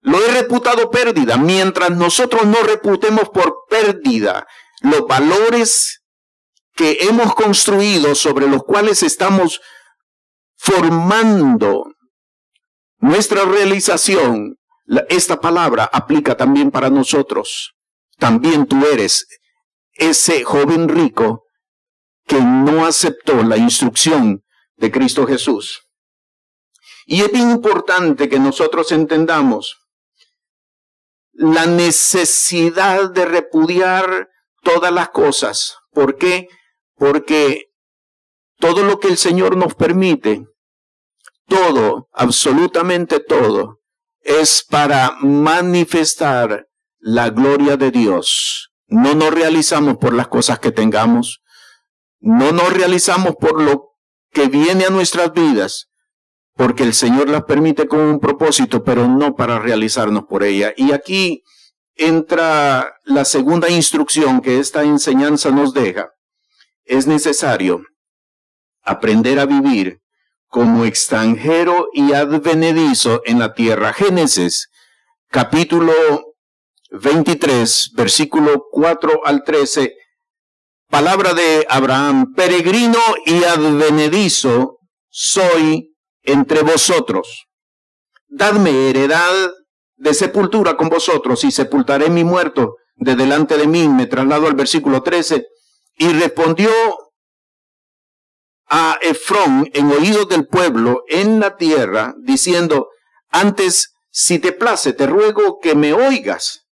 Lo 0.00 0.24
he 0.24 0.28
reputado 0.28 0.90
pérdida, 0.90 1.36
mientras 1.36 1.90
nosotros 1.90 2.46
no 2.46 2.62
reputemos 2.62 3.28
por 3.28 3.64
pérdida 3.68 4.46
los 4.80 5.06
valores 5.06 6.02
que 6.76 6.98
hemos 7.08 7.34
construido, 7.34 8.14
sobre 8.14 8.46
los 8.46 8.62
cuales 8.62 9.02
estamos 9.02 9.60
formando 10.56 11.86
nuestra 12.98 13.44
realización, 13.44 14.56
esta 15.08 15.40
palabra 15.40 15.88
aplica 15.92 16.36
también 16.36 16.70
para 16.70 16.90
nosotros. 16.90 17.72
También 18.18 18.66
tú 18.66 18.84
eres 18.86 19.26
ese 19.94 20.44
joven 20.44 20.88
rico 20.88 21.44
que 22.26 22.40
no 22.40 22.84
aceptó 22.84 23.42
la 23.42 23.56
instrucción 23.56 24.44
de 24.76 24.90
Cristo 24.90 25.26
Jesús. 25.26 25.82
Y 27.06 27.22
es 27.22 27.32
bien 27.32 27.50
importante 27.50 28.28
que 28.28 28.38
nosotros 28.38 28.92
entendamos 28.92 29.76
la 31.32 31.66
necesidad 31.66 33.10
de 33.10 33.24
repudiar 33.24 34.28
todas 34.62 34.92
las 34.92 35.10
cosas. 35.10 35.76
¿Por 35.92 36.16
qué? 36.16 36.48
Porque 36.96 37.66
todo 38.58 38.82
lo 38.82 38.98
que 38.98 39.08
el 39.08 39.16
Señor 39.16 39.56
nos 39.56 39.74
permite, 39.74 40.46
todo, 41.46 42.08
absolutamente 42.12 43.20
todo, 43.20 43.80
es 44.20 44.64
para 44.68 45.16
manifestar 45.20 46.66
la 46.98 47.30
gloria 47.30 47.76
de 47.76 47.90
Dios. 47.90 48.72
No 48.88 49.14
nos 49.14 49.32
realizamos 49.32 49.98
por 49.98 50.12
las 50.12 50.28
cosas 50.28 50.58
que 50.58 50.72
tengamos, 50.72 51.42
no 52.18 52.52
nos 52.52 52.72
realizamos 52.72 53.36
por 53.36 53.62
lo 53.62 53.92
que 54.32 54.48
viene 54.48 54.86
a 54.86 54.90
nuestras 54.90 55.32
vidas, 55.32 55.88
porque 56.54 56.82
el 56.82 56.94
Señor 56.94 57.28
las 57.28 57.44
permite 57.44 57.86
con 57.86 58.00
un 58.00 58.20
propósito, 58.20 58.82
pero 58.82 59.06
no 59.06 59.34
para 59.34 59.58
realizarnos 59.58 60.24
por 60.24 60.42
ella. 60.42 60.72
Y 60.76 60.92
aquí 60.92 61.42
entra 61.94 62.94
la 63.04 63.24
segunda 63.24 63.68
instrucción 63.70 64.40
que 64.40 64.58
esta 64.58 64.82
enseñanza 64.82 65.50
nos 65.50 65.72
deja. 65.74 66.10
Es 66.86 67.08
necesario 67.08 67.82
aprender 68.82 69.40
a 69.40 69.44
vivir 69.44 69.98
como 70.46 70.84
extranjero 70.84 71.88
y 71.92 72.12
advenedizo 72.12 73.22
en 73.24 73.40
la 73.40 73.54
tierra. 73.54 73.92
Génesis 73.92 74.68
capítulo 75.28 75.92
23, 76.92 77.90
versículo 77.96 78.66
4 78.70 79.22
al 79.24 79.42
13. 79.42 79.94
Palabra 80.88 81.34
de 81.34 81.66
Abraham, 81.68 82.32
peregrino 82.36 83.00
y 83.26 83.42
advenedizo 83.42 84.78
soy 85.10 85.92
entre 86.22 86.62
vosotros. 86.62 87.48
Dadme 88.28 88.90
heredad 88.90 89.50
de 89.96 90.14
sepultura 90.14 90.76
con 90.76 90.88
vosotros 90.88 91.42
y 91.42 91.50
sepultaré 91.50 92.10
mi 92.10 92.22
muerto 92.22 92.76
de 92.94 93.16
delante 93.16 93.58
de 93.58 93.66
mí. 93.66 93.88
Me 93.88 94.06
traslado 94.06 94.46
al 94.46 94.54
versículo 94.54 95.02
13. 95.02 95.44
Y 95.96 96.08
respondió 96.08 96.70
a 98.68 98.98
Efrón 99.00 99.70
en 99.72 99.90
oídos 99.90 100.28
del 100.28 100.46
pueblo 100.46 101.02
en 101.08 101.40
la 101.40 101.56
tierra, 101.56 102.14
diciendo, 102.18 102.88
antes, 103.30 103.94
si 104.10 104.38
te 104.38 104.52
place, 104.52 104.92
te 104.92 105.06
ruego 105.06 105.58
que 105.60 105.74
me 105.74 105.92
oigas. 105.92 106.66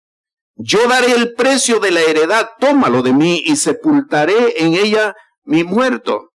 Yo 0.56 0.86
daré 0.88 1.12
el 1.12 1.34
precio 1.34 1.80
de 1.80 1.90
la 1.90 2.00
heredad, 2.00 2.50
tómalo 2.58 3.02
de 3.02 3.12
mí 3.12 3.42
y 3.44 3.56
sepultaré 3.56 4.62
en 4.62 4.74
ella 4.74 5.14
mi 5.44 5.64
muerto. 5.64 6.30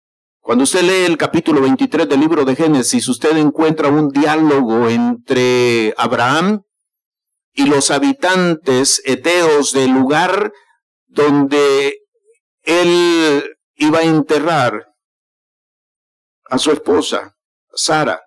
Cuando 0.40 0.64
usted 0.64 0.82
lee 0.82 1.06
el 1.06 1.16
capítulo 1.16 1.60
23 1.62 2.08
del 2.08 2.20
libro 2.20 2.44
de 2.44 2.54
Génesis, 2.54 3.08
usted 3.08 3.36
encuentra 3.36 3.88
un 3.88 4.10
diálogo 4.10 4.88
entre 4.88 5.94
Abraham 5.96 6.62
y 7.54 7.66
los 7.66 7.90
habitantes 7.90 9.00
eteos 9.04 9.72
del 9.72 9.90
lugar 9.90 10.52
donde 11.06 12.03
él 12.64 13.56
iba 13.76 14.00
a 14.00 14.04
enterrar 14.04 14.92
a 16.46 16.58
su 16.58 16.72
esposa, 16.72 17.36
Sara. 17.72 18.20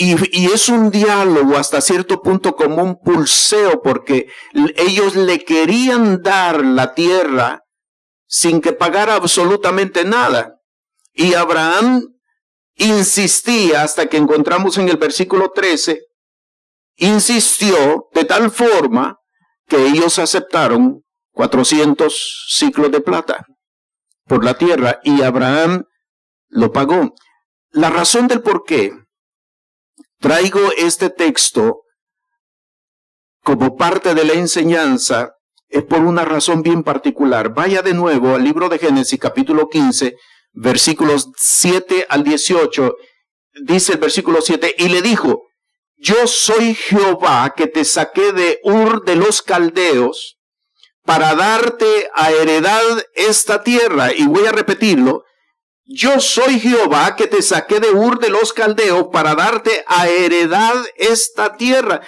Y, 0.00 0.14
es 0.52 0.68
un 0.68 0.90
diálogo 0.90 1.56
hasta 1.56 1.80
cierto 1.80 2.22
punto 2.22 2.54
como 2.54 2.84
un 2.84 3.00
pulseo 3.00 3.82
porque 3.82 4.28
ellos 4.76 5.16
le 5.16 5.44
querían 5.44 6.22
dar 6.22 6.64
la 6.64 6.94
tierra 6.94 7.64
sin 8.28 8.60
que 8.60 8.72
pagara 8.72 9.16
absolutamente 9.16 10.04
nada. 10.04 10.60
Y 11.12 11.34
Abraham 11.34 12.14
insistía 12.76 13.82
hasta 13.82 14.06
que 14.06 14.18
encontramos 14.18 14.78
en 14.78 14.88
el 14.88 14.98
versículo 14.98 15.50
13, 15.50 16.00
insistió 16.98 18.08
de 18.14 18.24
tal 18.24 18.52
forma 18.52 19.18
que 19.66 19.84
ellos 19.84 20.20
aceptaron 20.20 21.02
400 21.38 22.48
ciclos 22.48 22.90
de 22.90 23.00
plata 23.00 23.46
por 24.26 24.44
la 24.44 24.58
tierra 24.58 24.98
y 25.04 25.22
Abraham 25.22 25.84
lo 26.48 26.72
pagó. 26.72 27.14
La 27.70 27.90
razón 27.90 28.26
del 28.26 28.42
por 28.42 28.64
qué 28.64 28.92
traigo 30.18 30.58
este 30.76 31.10
texto 31.10 31.82
como 33.44 33.76
parte 33.76 34.16
de 34.16 34.24
la 34.24 34.32
enseñanza 34.32 35.30
es 35.68 35.84
por 35.84 36.00
una 36.00 36.24
razón 36.24 36.62
bien 36.62 36.82
particular. 36.82 37.54
Vaya 37.54 37.82
de 37.82 37.94
nuevo 37.94 38.34
al 38.34 38.42
libro 38.42 38.68
de 38.68 38.80
Génesis 38.80 39.20
capítulo 39.20 39.68
15, 39.68 40.16
versículos 40.54 41.30
7 41.36 42.06
al 42.08 42.24
18. 42.24 42.96
Dice 43.62 43.92
el 43.92 43.98
versículo 43.98 44.40
7, 44.40 44.74
y 44.76 44.88
le 44.88 45.02
dijo, 45.02 45.44
yo 45.98 46.26
soy 46.26 46.74
Jehová 46.74 47.54
que 47.56 47.68
te 47.68 47.84
saqué 47.84 48.32
de 48.32 48.58
Ur 48.64 49.04
de 49.04 49.14
los 49.14 49.40
Caldeos 49.40 50.37
para 51.08 51.34
darte 51.34 52.10
a 52.14 52.32
heredad 52.32 53.02
esta 53.14 53.64
tierra. 53.64 54.12
Y 54.12 54.26
voy 54.26 54.44
a 54.44 54.52
repetirlo, 54.52 55.24
yo 55.86 56.20
soy 56.20 56.60
Jehová 56.60 57.16
que 57.16 57.26
te 57.26 57.40
saqué 57.40 57.80
de 57.80 57.92
Ur 57.92 58.18
de 58.18 58.28
los 58.28 58.52
Caldeos 58.52 59.06
para 59.10 59.34
darte 59.34 59.86
a 59.86 60.06
heredad 60.06 60.76
esta 60.96 61.56
tierra. 61.56 62.02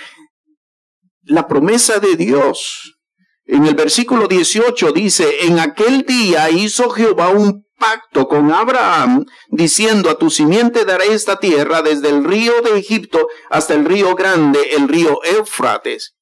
La 1.23 1.49
promesa 1.49 1.99
de 1.99 2.15
Dios. 2.15 2.99
En 3.47 3.65
el 3.65 3.75
versículo 3.75 4.29
18 4.29 4.93
dice, 4.93 5.47
en 5.47 5.61
aquel 5.61 6.03
día 6.03 6.51
hizo 6.51 6.91
Jehová 6.91 7.31
un 7.31 7.67
pacto 7.79 8.29
con 8.29 8.53
Abraham, 8.53 9.25
diciendo 9.49 10.11
a 10.11 10.19
tu 10.19 10.29
simiente 10.29 10.85
daré 10.85 11.15
esta 11.15 11.39
tierra 11.39 11.81
desde 11.81 12.11
el 12.11 12.23
río 12.23 12.61
de 12.61 12.79
Egipto 12.79 13.29
hasta 13.49 13.73
el 13.73 13.87
río 13.87 14.15
grande, 14.15 14.61
el 14.77 14.89
río 14.89 15.21
Éufrates. 15.25 16.20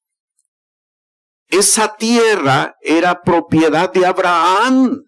Esa 1.49 1.95
tierra 1.95 2.75
era 2.81 3.21
propiedad 3.21 3.91
de 3.91 4.05
Abraham. 4.05 5.03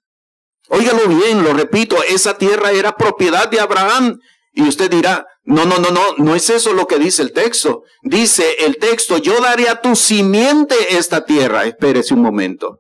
Óigalo 0.70 1.08
bien, 1.08 1.44
lo 1.44 1.54
repito, 1.54 1.98
esa 2.04 2.38
tierra 2.38 2.72
era 2.72 2.96
propiedad 2.96 3.50
de 3.50 3.60
Abraham. 3.60 4.18
Y 4.54 4.64
usted 4.64 4.90
dirá, 4.90 5.26
no, 5.44 5.66
no, 5.66 5.78
no, 5.78 5.92
no, 5.92 6.02
no 6.18 6.36
es 6.36 6.50
eso 6.50 6.74
lo 6.74 6.88
que 6.88 6.98
dice 6.98 7.22
el 7.22 7.32
texto. 7.32 7.84
Dice 8.04 8.56
el 8.60 8.78
texto, 8.78 9.18
yo 9.18 9.40
daré 9.40 9.70
a 9.70 9.82
tu 9.82 9.96
simiente 9.96 10.76
esta 10.98 11.26
tierra. 11.26 11.66
Espérese 11.66 12.14
un 12.14 12.22
momento. 12.22 12.80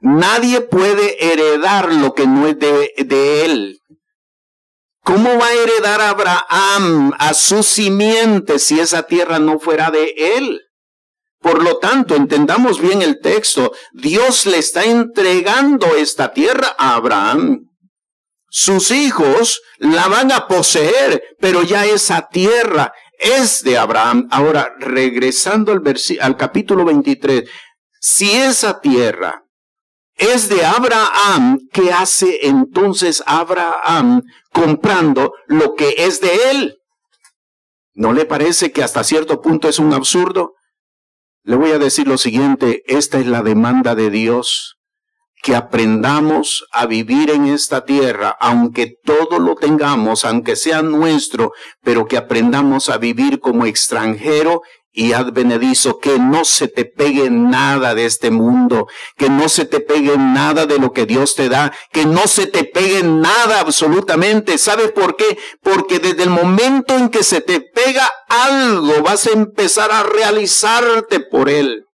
Nadie 0.00 0.60
puede 0.60 1.32
heredar 1.32 1.92
lo 1.92 2.14
que 2.14 2.26
no 2.26 2.46
es 2.46 2.58
de, 2.58 2.92
de 2.98 3.44
él. 3.44 3.80
¿Cómo 5.02 5.38
va 5.38 5.46
a 5.46 5.54
heredar 5.54 6.00
Abraham 6.00 7.12
a 7.18 7.34
su 7.34 7.62
simiente 7.62 8.58
si 8.58 8.78
esa 8.78 9.02
tierra 9.04 9.38
no 9.38 9.58
fuera 9.58 9.90
de 9.90 10.14
él? 10.16 10.60
Por 11.40 11.62
lo 11.62 11.78
tanto, 11.78 12.14
entendamos 12.16 12.80
bien 12.80 13.00
el 13.02 13.20
texto. 13.20 13.72
Dios 13.92 14.44
le 14.46 14.58
está 14.58 14.84
entregando 14.84 15.96
esta 15.96 16.32
tierra 16.32 16.74
a 16.78 16.94
Abraham. 16.96 17.70
Sus 18.50 18.90
hijos 18.90 19.62
la 19.78 20.08
van 20.08 20.32
a 20.32 20.46
poseer, 20.46 21.22
pero 21.40 21.62
ya 21.62 21.86
esa 21.86 22.28
tierra 22.28 22.92
es 23.18 23.62
de 23.62 23.78
Abraham. 23.78 24.28
Ahora, 24.30 24.74
regresando 24.78 25.72
al, 25.72 25.82
al 26.20 26.36
capítulo 26.36 26.84
23, 26.84 27.48
si 28.00 28.32
esa 28.32 28.80
tierra 28.80 29.44
es 30.16 30.50
de 30.50 30.64
Abraham, 30.66 31.58
¿qué 31.72 31.90
hace 31.92 32.46
entonces 32.46 33.22
Abraham 33.24 34.22
comprando 34.52 35.32
lo 35.46 35.74
que 35.74 35.94
es 35.96 36.20
de 36.20 36.50
él? 36.50 36.76
¿No 37.94 38.12
le 38.12 38.26
parece 38.26 38.72
que 38.72 38.82
hasta 38.82 39.04
cierto 39.04 39.40
punto 39.40 39.68
es 39.68 39.78
un 39.78 39.94
absurdo? 39.94 40.54
Le 41.42 41.56
voy 41.56 41.70
a 41.70 41.78
decir 41.78 42.06
lo 42.06 42.18
siguiente, 42.18 42.82
esta 42.86 43.18
es 43.18 43.26
la 43.26 43.42
demanda 43.42 43.94
de 43.94 44.10
Dios, 44.10 44.76
que 45.42 45.56
aprendamos 45.56 46.66
a 46.70 46.84
vivir 46.84 47.30
en 47.30 47.46
esta 47.46 47.86
tierra, 47.86 48.36
aunque 48.40 48.94
todo 49.02 49.38
lo 49.38 49.54
tengamos, 49.54 50.26
aunque 50.26 50.54
sea 50.54 50.82
nuestro, 50.82 51.52
pero 51.82 52.06
que 52.06 52.18
aprendamos 52.18 52.90
a 52.90 52.98
vivir 52.98 53.40
como 53.40 53.64
extranjero 53.64 54.60
y 54.92 55.12
advenedizo, 55.12 55.98
que 55.98 56.18
no 56.18 56.44
se 56.44 56.68
te 56.68 56.84
pegue 56.84 57.30
nada 57.30 57.94
de 57.94 58.06
este 58.06 58.30
mundo, 58.30 58.88
que 59.16 59.28
no 59.28 59.48
se 59.48 59.64
te 59.64 59.80
pegue 59.80 60.16
nada 60.18 60.66
de 60.66 60.78
lo 60.78 60.92
que 60.92 61.06
Dios 61.06 61.36
te 61.36 61.48
da, 61.48 61.72
que 61.92 62.06
no 62.06 62.26
se 62.26 62.46
te 62.46 62.64
pegue 62.64 63.02
nada 63.02 63.60
absolutamente. 63.60 64.58
¿Sabes 64.58 64.90
por 64.92 65.16
qué? 65.16 65.38
Porque 65.62 65.98
desde 65.98 66.24
el 66.24 66.30
momento 66.30 66.96
en 66.96 67.08
que 67.08 67.22
se 67.22 67.40
te 67.40 67.60
pega 67.60 68.08
algo, 68.28 69.02
vas 69.02 69.26
a 69.26 69.32
empezar 69.32 69.92
a 69.92 70.02
realizarte 70.02 71.20
por 71.20 71.48
él. 71.48 71.86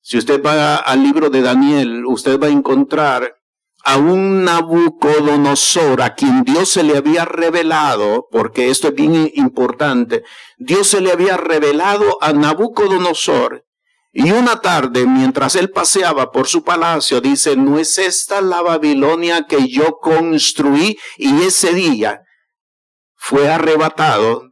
Si 0.00 0.18
usted 0.18 0.42
va 0.42 0.76
al 0.76 1.02
libro 1.02 1.30
de 1.30 1.42
Daniel, 1.42 2.04
usted 2.06 2.40
va 2.40 2.48
a 2.48 2.50
encontrar 2.50 3.39
a 3.84 3.96
un 3.96 4.44
Nabucodonosor 4.44 6.02
a 6.02 6.14
quien 6.14 6.42
Dios 6.44 6.68
se 6.70 6.82
le 6.82 6.96
había 6.96 7.24
revelado, 7.24 8.28
porque 8.30 8.70
esto 8.70 8.88
es 8.88 8.94
bien 8.94 9.30
importante, 9.34 10.22
Dios 10.58 10.88
se 10.88 11.00
le 11.00 11.12
había 11.12 11.36
revelado 11.36 12.18
a 12.20 12.32
Nabucodonosor 12.32 13.64
y 14.12 14.32
una 14.32 14.60
tarde, 14.60 15.06
mientras 15.06 15.54
él 15.54 15.70
paseaba 15.70 16.32
por 16.32 16.48
su 16.48 16.64
palacio, 16.64 17.20
dice, 17.20 17.56
¿no 17.56 17.78
es 17.78 17.96
esta 17.98 18.40
la 18.40 18.60
Babilonia 18.60 19.46
que 19.48 19.68
yo 19.68 19.98
construí? 19.98 20.98
Y 21.16 21.42
ese 21.42 21.72
día 21.74 22.22
fue 23.14 23.48
arrebatado 23.48 24.50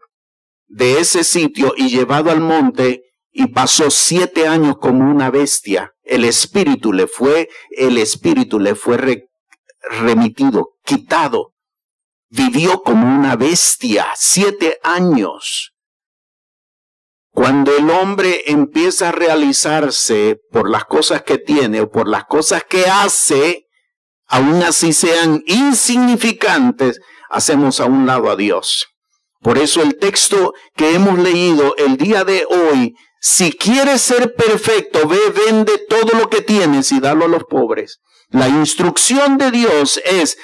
de 0.67 1.01
ese 1.01 1.25
sitio 1.25 1.75
y 1.77 1.89
llevado 1.89 2.31
al 2.31 2.41
monte 2.41 3.03
y 3.33 3.49
pasó 3.49 3.91
siete 3.91 4.47
años 4.47 4.77
como 4.79 5.11
una 5.11 5.31
bestia. 5.31 5.93
El 6.09 6.25
espíritu 6.25 6.95
le 6.95 7.07
fue, 7.07 7.51
el 7.71 7.99
espíritu 7.99 8.59
le 8.59 8.75
fue 8.75 9.29
remitido, 9.83 10.71
quitado. 10.83 11.53
Vivió 12.31 12.83
como 12.83 13.07
una 13.07 13.37
bestia 13.37 14.07
siete 14.17 14.79
años. 14.83 15.75
Cuando 17.31 17.77
el 17.77 17.91
hombre 17.91 18.45
empieza 18.47 19.11
a 19.11 19.13
realizarse 19.13 20.41
por 20.51 20.71
las 20.71 20.87
cosas 20.87 21.25
que 21.25 21.37
tiene 21.37 21.83
o 21.83 21.91
por 21.91 22.09
las 22.09 22.25
cosas 22.25 22.65
que 22.65 22.87
hace, 22.87 23.67
aun 24.27 24.63
así 24.63 24.95
sean 24.95 25.43
insignificantes, 25.47 27.01
hacemos 27.29 27.81
a 27.81 27.85
un 27.85 28.07
lado 28.07 28.31
a 28.31 28.37
Dios. 28.37 28.87
Por 29.43 29.59
eso 29.59 29.83
el 29.83 29.99
texto 29.99 30.55
que 30.75 30.95
hemos 30.95 31.19
leído 31.19 31.77
el 31.77 31.99
día 31.99 32.25
de 32.25 32.47
hoy, 32.47 32.95
si 33.21 33.53
quieres 33.53 34.03
ser 34.03 34.35
perfecto, 34.35 35.07
ve, 35.09 35.19
vende 35.47 35.79
todo 35.89 36.17
lo 36.19 36.31
que 36.31 36.41
tienes 36.41 36.93
y 36.93 37.01
dalo 37.01 37.25
a 37.25 37.29
los 37.29 37.45
pobres. 37.45 38.01
La 38.31 38.49
instrucción 38.49 39.39
de 39.39 39.51
Dios 39.51 40.01
es, 40.05 40.39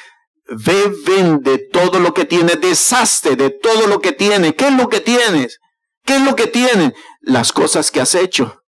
ve, 0.48 0.92
vende 1.06 1.58
todo 1.58 2.00
lo 2.00 2.14
que 2.14 2.24
tienes, 2.24 2.60
deshazte 2.60 3.36
de 3.36 3.50
todo 3.50 3.86
lo 3.86 4.00
que 4.00 4.12
tienes. 4.12 4.54
¿Qué 4.54 4.68
es 4.68 4.74
lo 4.74 4.88
que 4.88 5.00
tienes? 5.00 5.60
¿Qué 6.04 6.16
es 6.16 6.22
lo 6.22 6.34
que 6.34 6.46
tienes? 6.46 6.92
Las 7.20 7.52
cosas 7.52 7.90
que 7.90 8.00
has 8.00 8.14
hecho. 8.14 8.62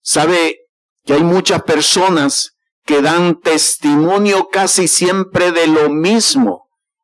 Sabe 0.00 0.58
que 1.04 1.14
hay 1.14 1.22
muchas 1.22 1.62
personas 1.62 2.56
que 2.84 3.02
dan 3.02 3.40
testimonio 3.40 4.48
casi 4.50 4.88
siempre 4.88 5.52
de 5.52 5.66
lo 5.66 5.90
mismo. 5.90 6.61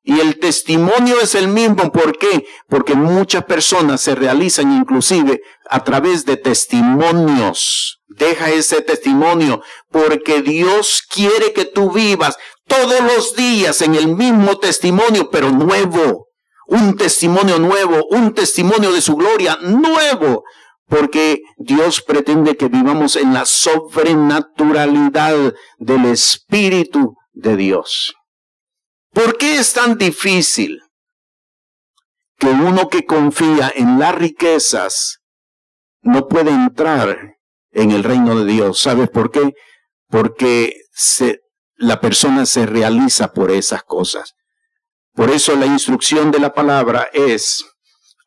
Y 0.09 0.19
el 0.21 0.39
testimonio 0.39 1.21
es 1.21 1.35
el 1.35 1.49
mismo. 1.49 1.93
¿Por 1.93 2.17
qué? 2.17 2.47
Porque 2.67 2.95
muchas 2.95 3.45
personas 3.45 4.01
se 4.01 4.15
realizan 4.15 4.73
inclusive 4.73 5.43
a 5.69 5.85
través 5.85 6.25
de 6.25 6.39
testimonios. 6.39 8.01
Deja 8.09 8.49
ese 8.49 8.81
testimonio 8.81 9.61
porque 9.91 10.41
Dios 10.41 11.03
quiere 11.07 11.53
que 11.53 11.67
tú 11.67 11.93
vivas 11.93 12.39
todos 12.67 13.03
los 13.03 13.37
días 13.37 13.83
en 13.83 13.97
el 13.97 14.09
mismo 14.09 14.57
testimonio, 14.57 15.29
pero 15.31 15.51
nuevo. 15.51 16.29
Un 16.69 16.97
testimonio 16.97 17.59
nuevo, 17.59 18.07
un 18.09 18.33
testimonio 18.33 18.93
de 18.93 19.03
su 19.03 19.15
gloria 19.15 19.59
nuevo. 19.61 20.43
Porque 20.87 21.43
Dios 21.59 22.01
pretende 22.01 22.57
que 22.57 22.69
vivamos 22.69 23.15
en 23.17 23.35
la 23.35 23.45
sobrenaturalidad 23.45 25.53
del 25.77 26.07
Espíritu 26.07 27.15
de 27.35 27.59
Dios. 27.59 28.15
¿Por 29.19 29.37
qué 29.37 29.59
es 29.59 29.73
tan 29.73 29.99
difícil 29.99 30.81
que 32.39 32.47
uno 32.47 32.89
que 32.89 33.05
confía 33.05 33.73
en 33.75 33.99
las 33.99 34.15
riquezas 34.15 35.19
no 36.03 36.29
puede 36.29 36.53
entrar 36.53 37.35
en 37.73 37.91
el 37.91 38.05
reino 38.05 38.39
de 38.39 38.45
Dios? 38.45 38.79
¿Sabes 38.79 39.11
por 39.11 39.33
qué? 39.33 39.55
Porque 40.07 40.83
la 41.75 42.01
persona 42.01 42.47
se 42.47 42.65
realiza 42.65 43.33
por 43.33 43.51
esas 43.51 43.83
cosas. 43.83 44.37
Por 45.15 45.31
eso 45.31 45.57
la 45.57 45.67
instrucción 45.67 46.31
de 46.31 46.39
la 46.39 46.55
palabra 46.55 47.09
es, 47.13 47.67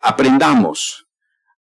aprendamos 0.01 1.05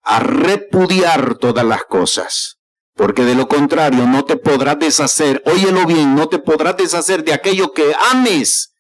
a 0.01 0.21
repudiar 0.21 1.35
todas 1.35 1.65
las 1.65 1.83
cosas, 1.83 2.57
porque 2.95 3.25
de 3.25 3.35
lo 3.35 3.47
contrario 3.47 4.07
no 4.07 4.25
te 4.25 4.37
podrás 4.37 4.79
deshacer, 4.79 5.43
óyelo 5.45 5.85
bien, 5.85 6.15
no 6.15 6.29
te 6.29 6.39
podrás 6.39 6.77
deshacer 6.77 7.23
de 7.23 7.33
aquello 7.33 7.73
que 7.73 7.93
ames 8.09 8.73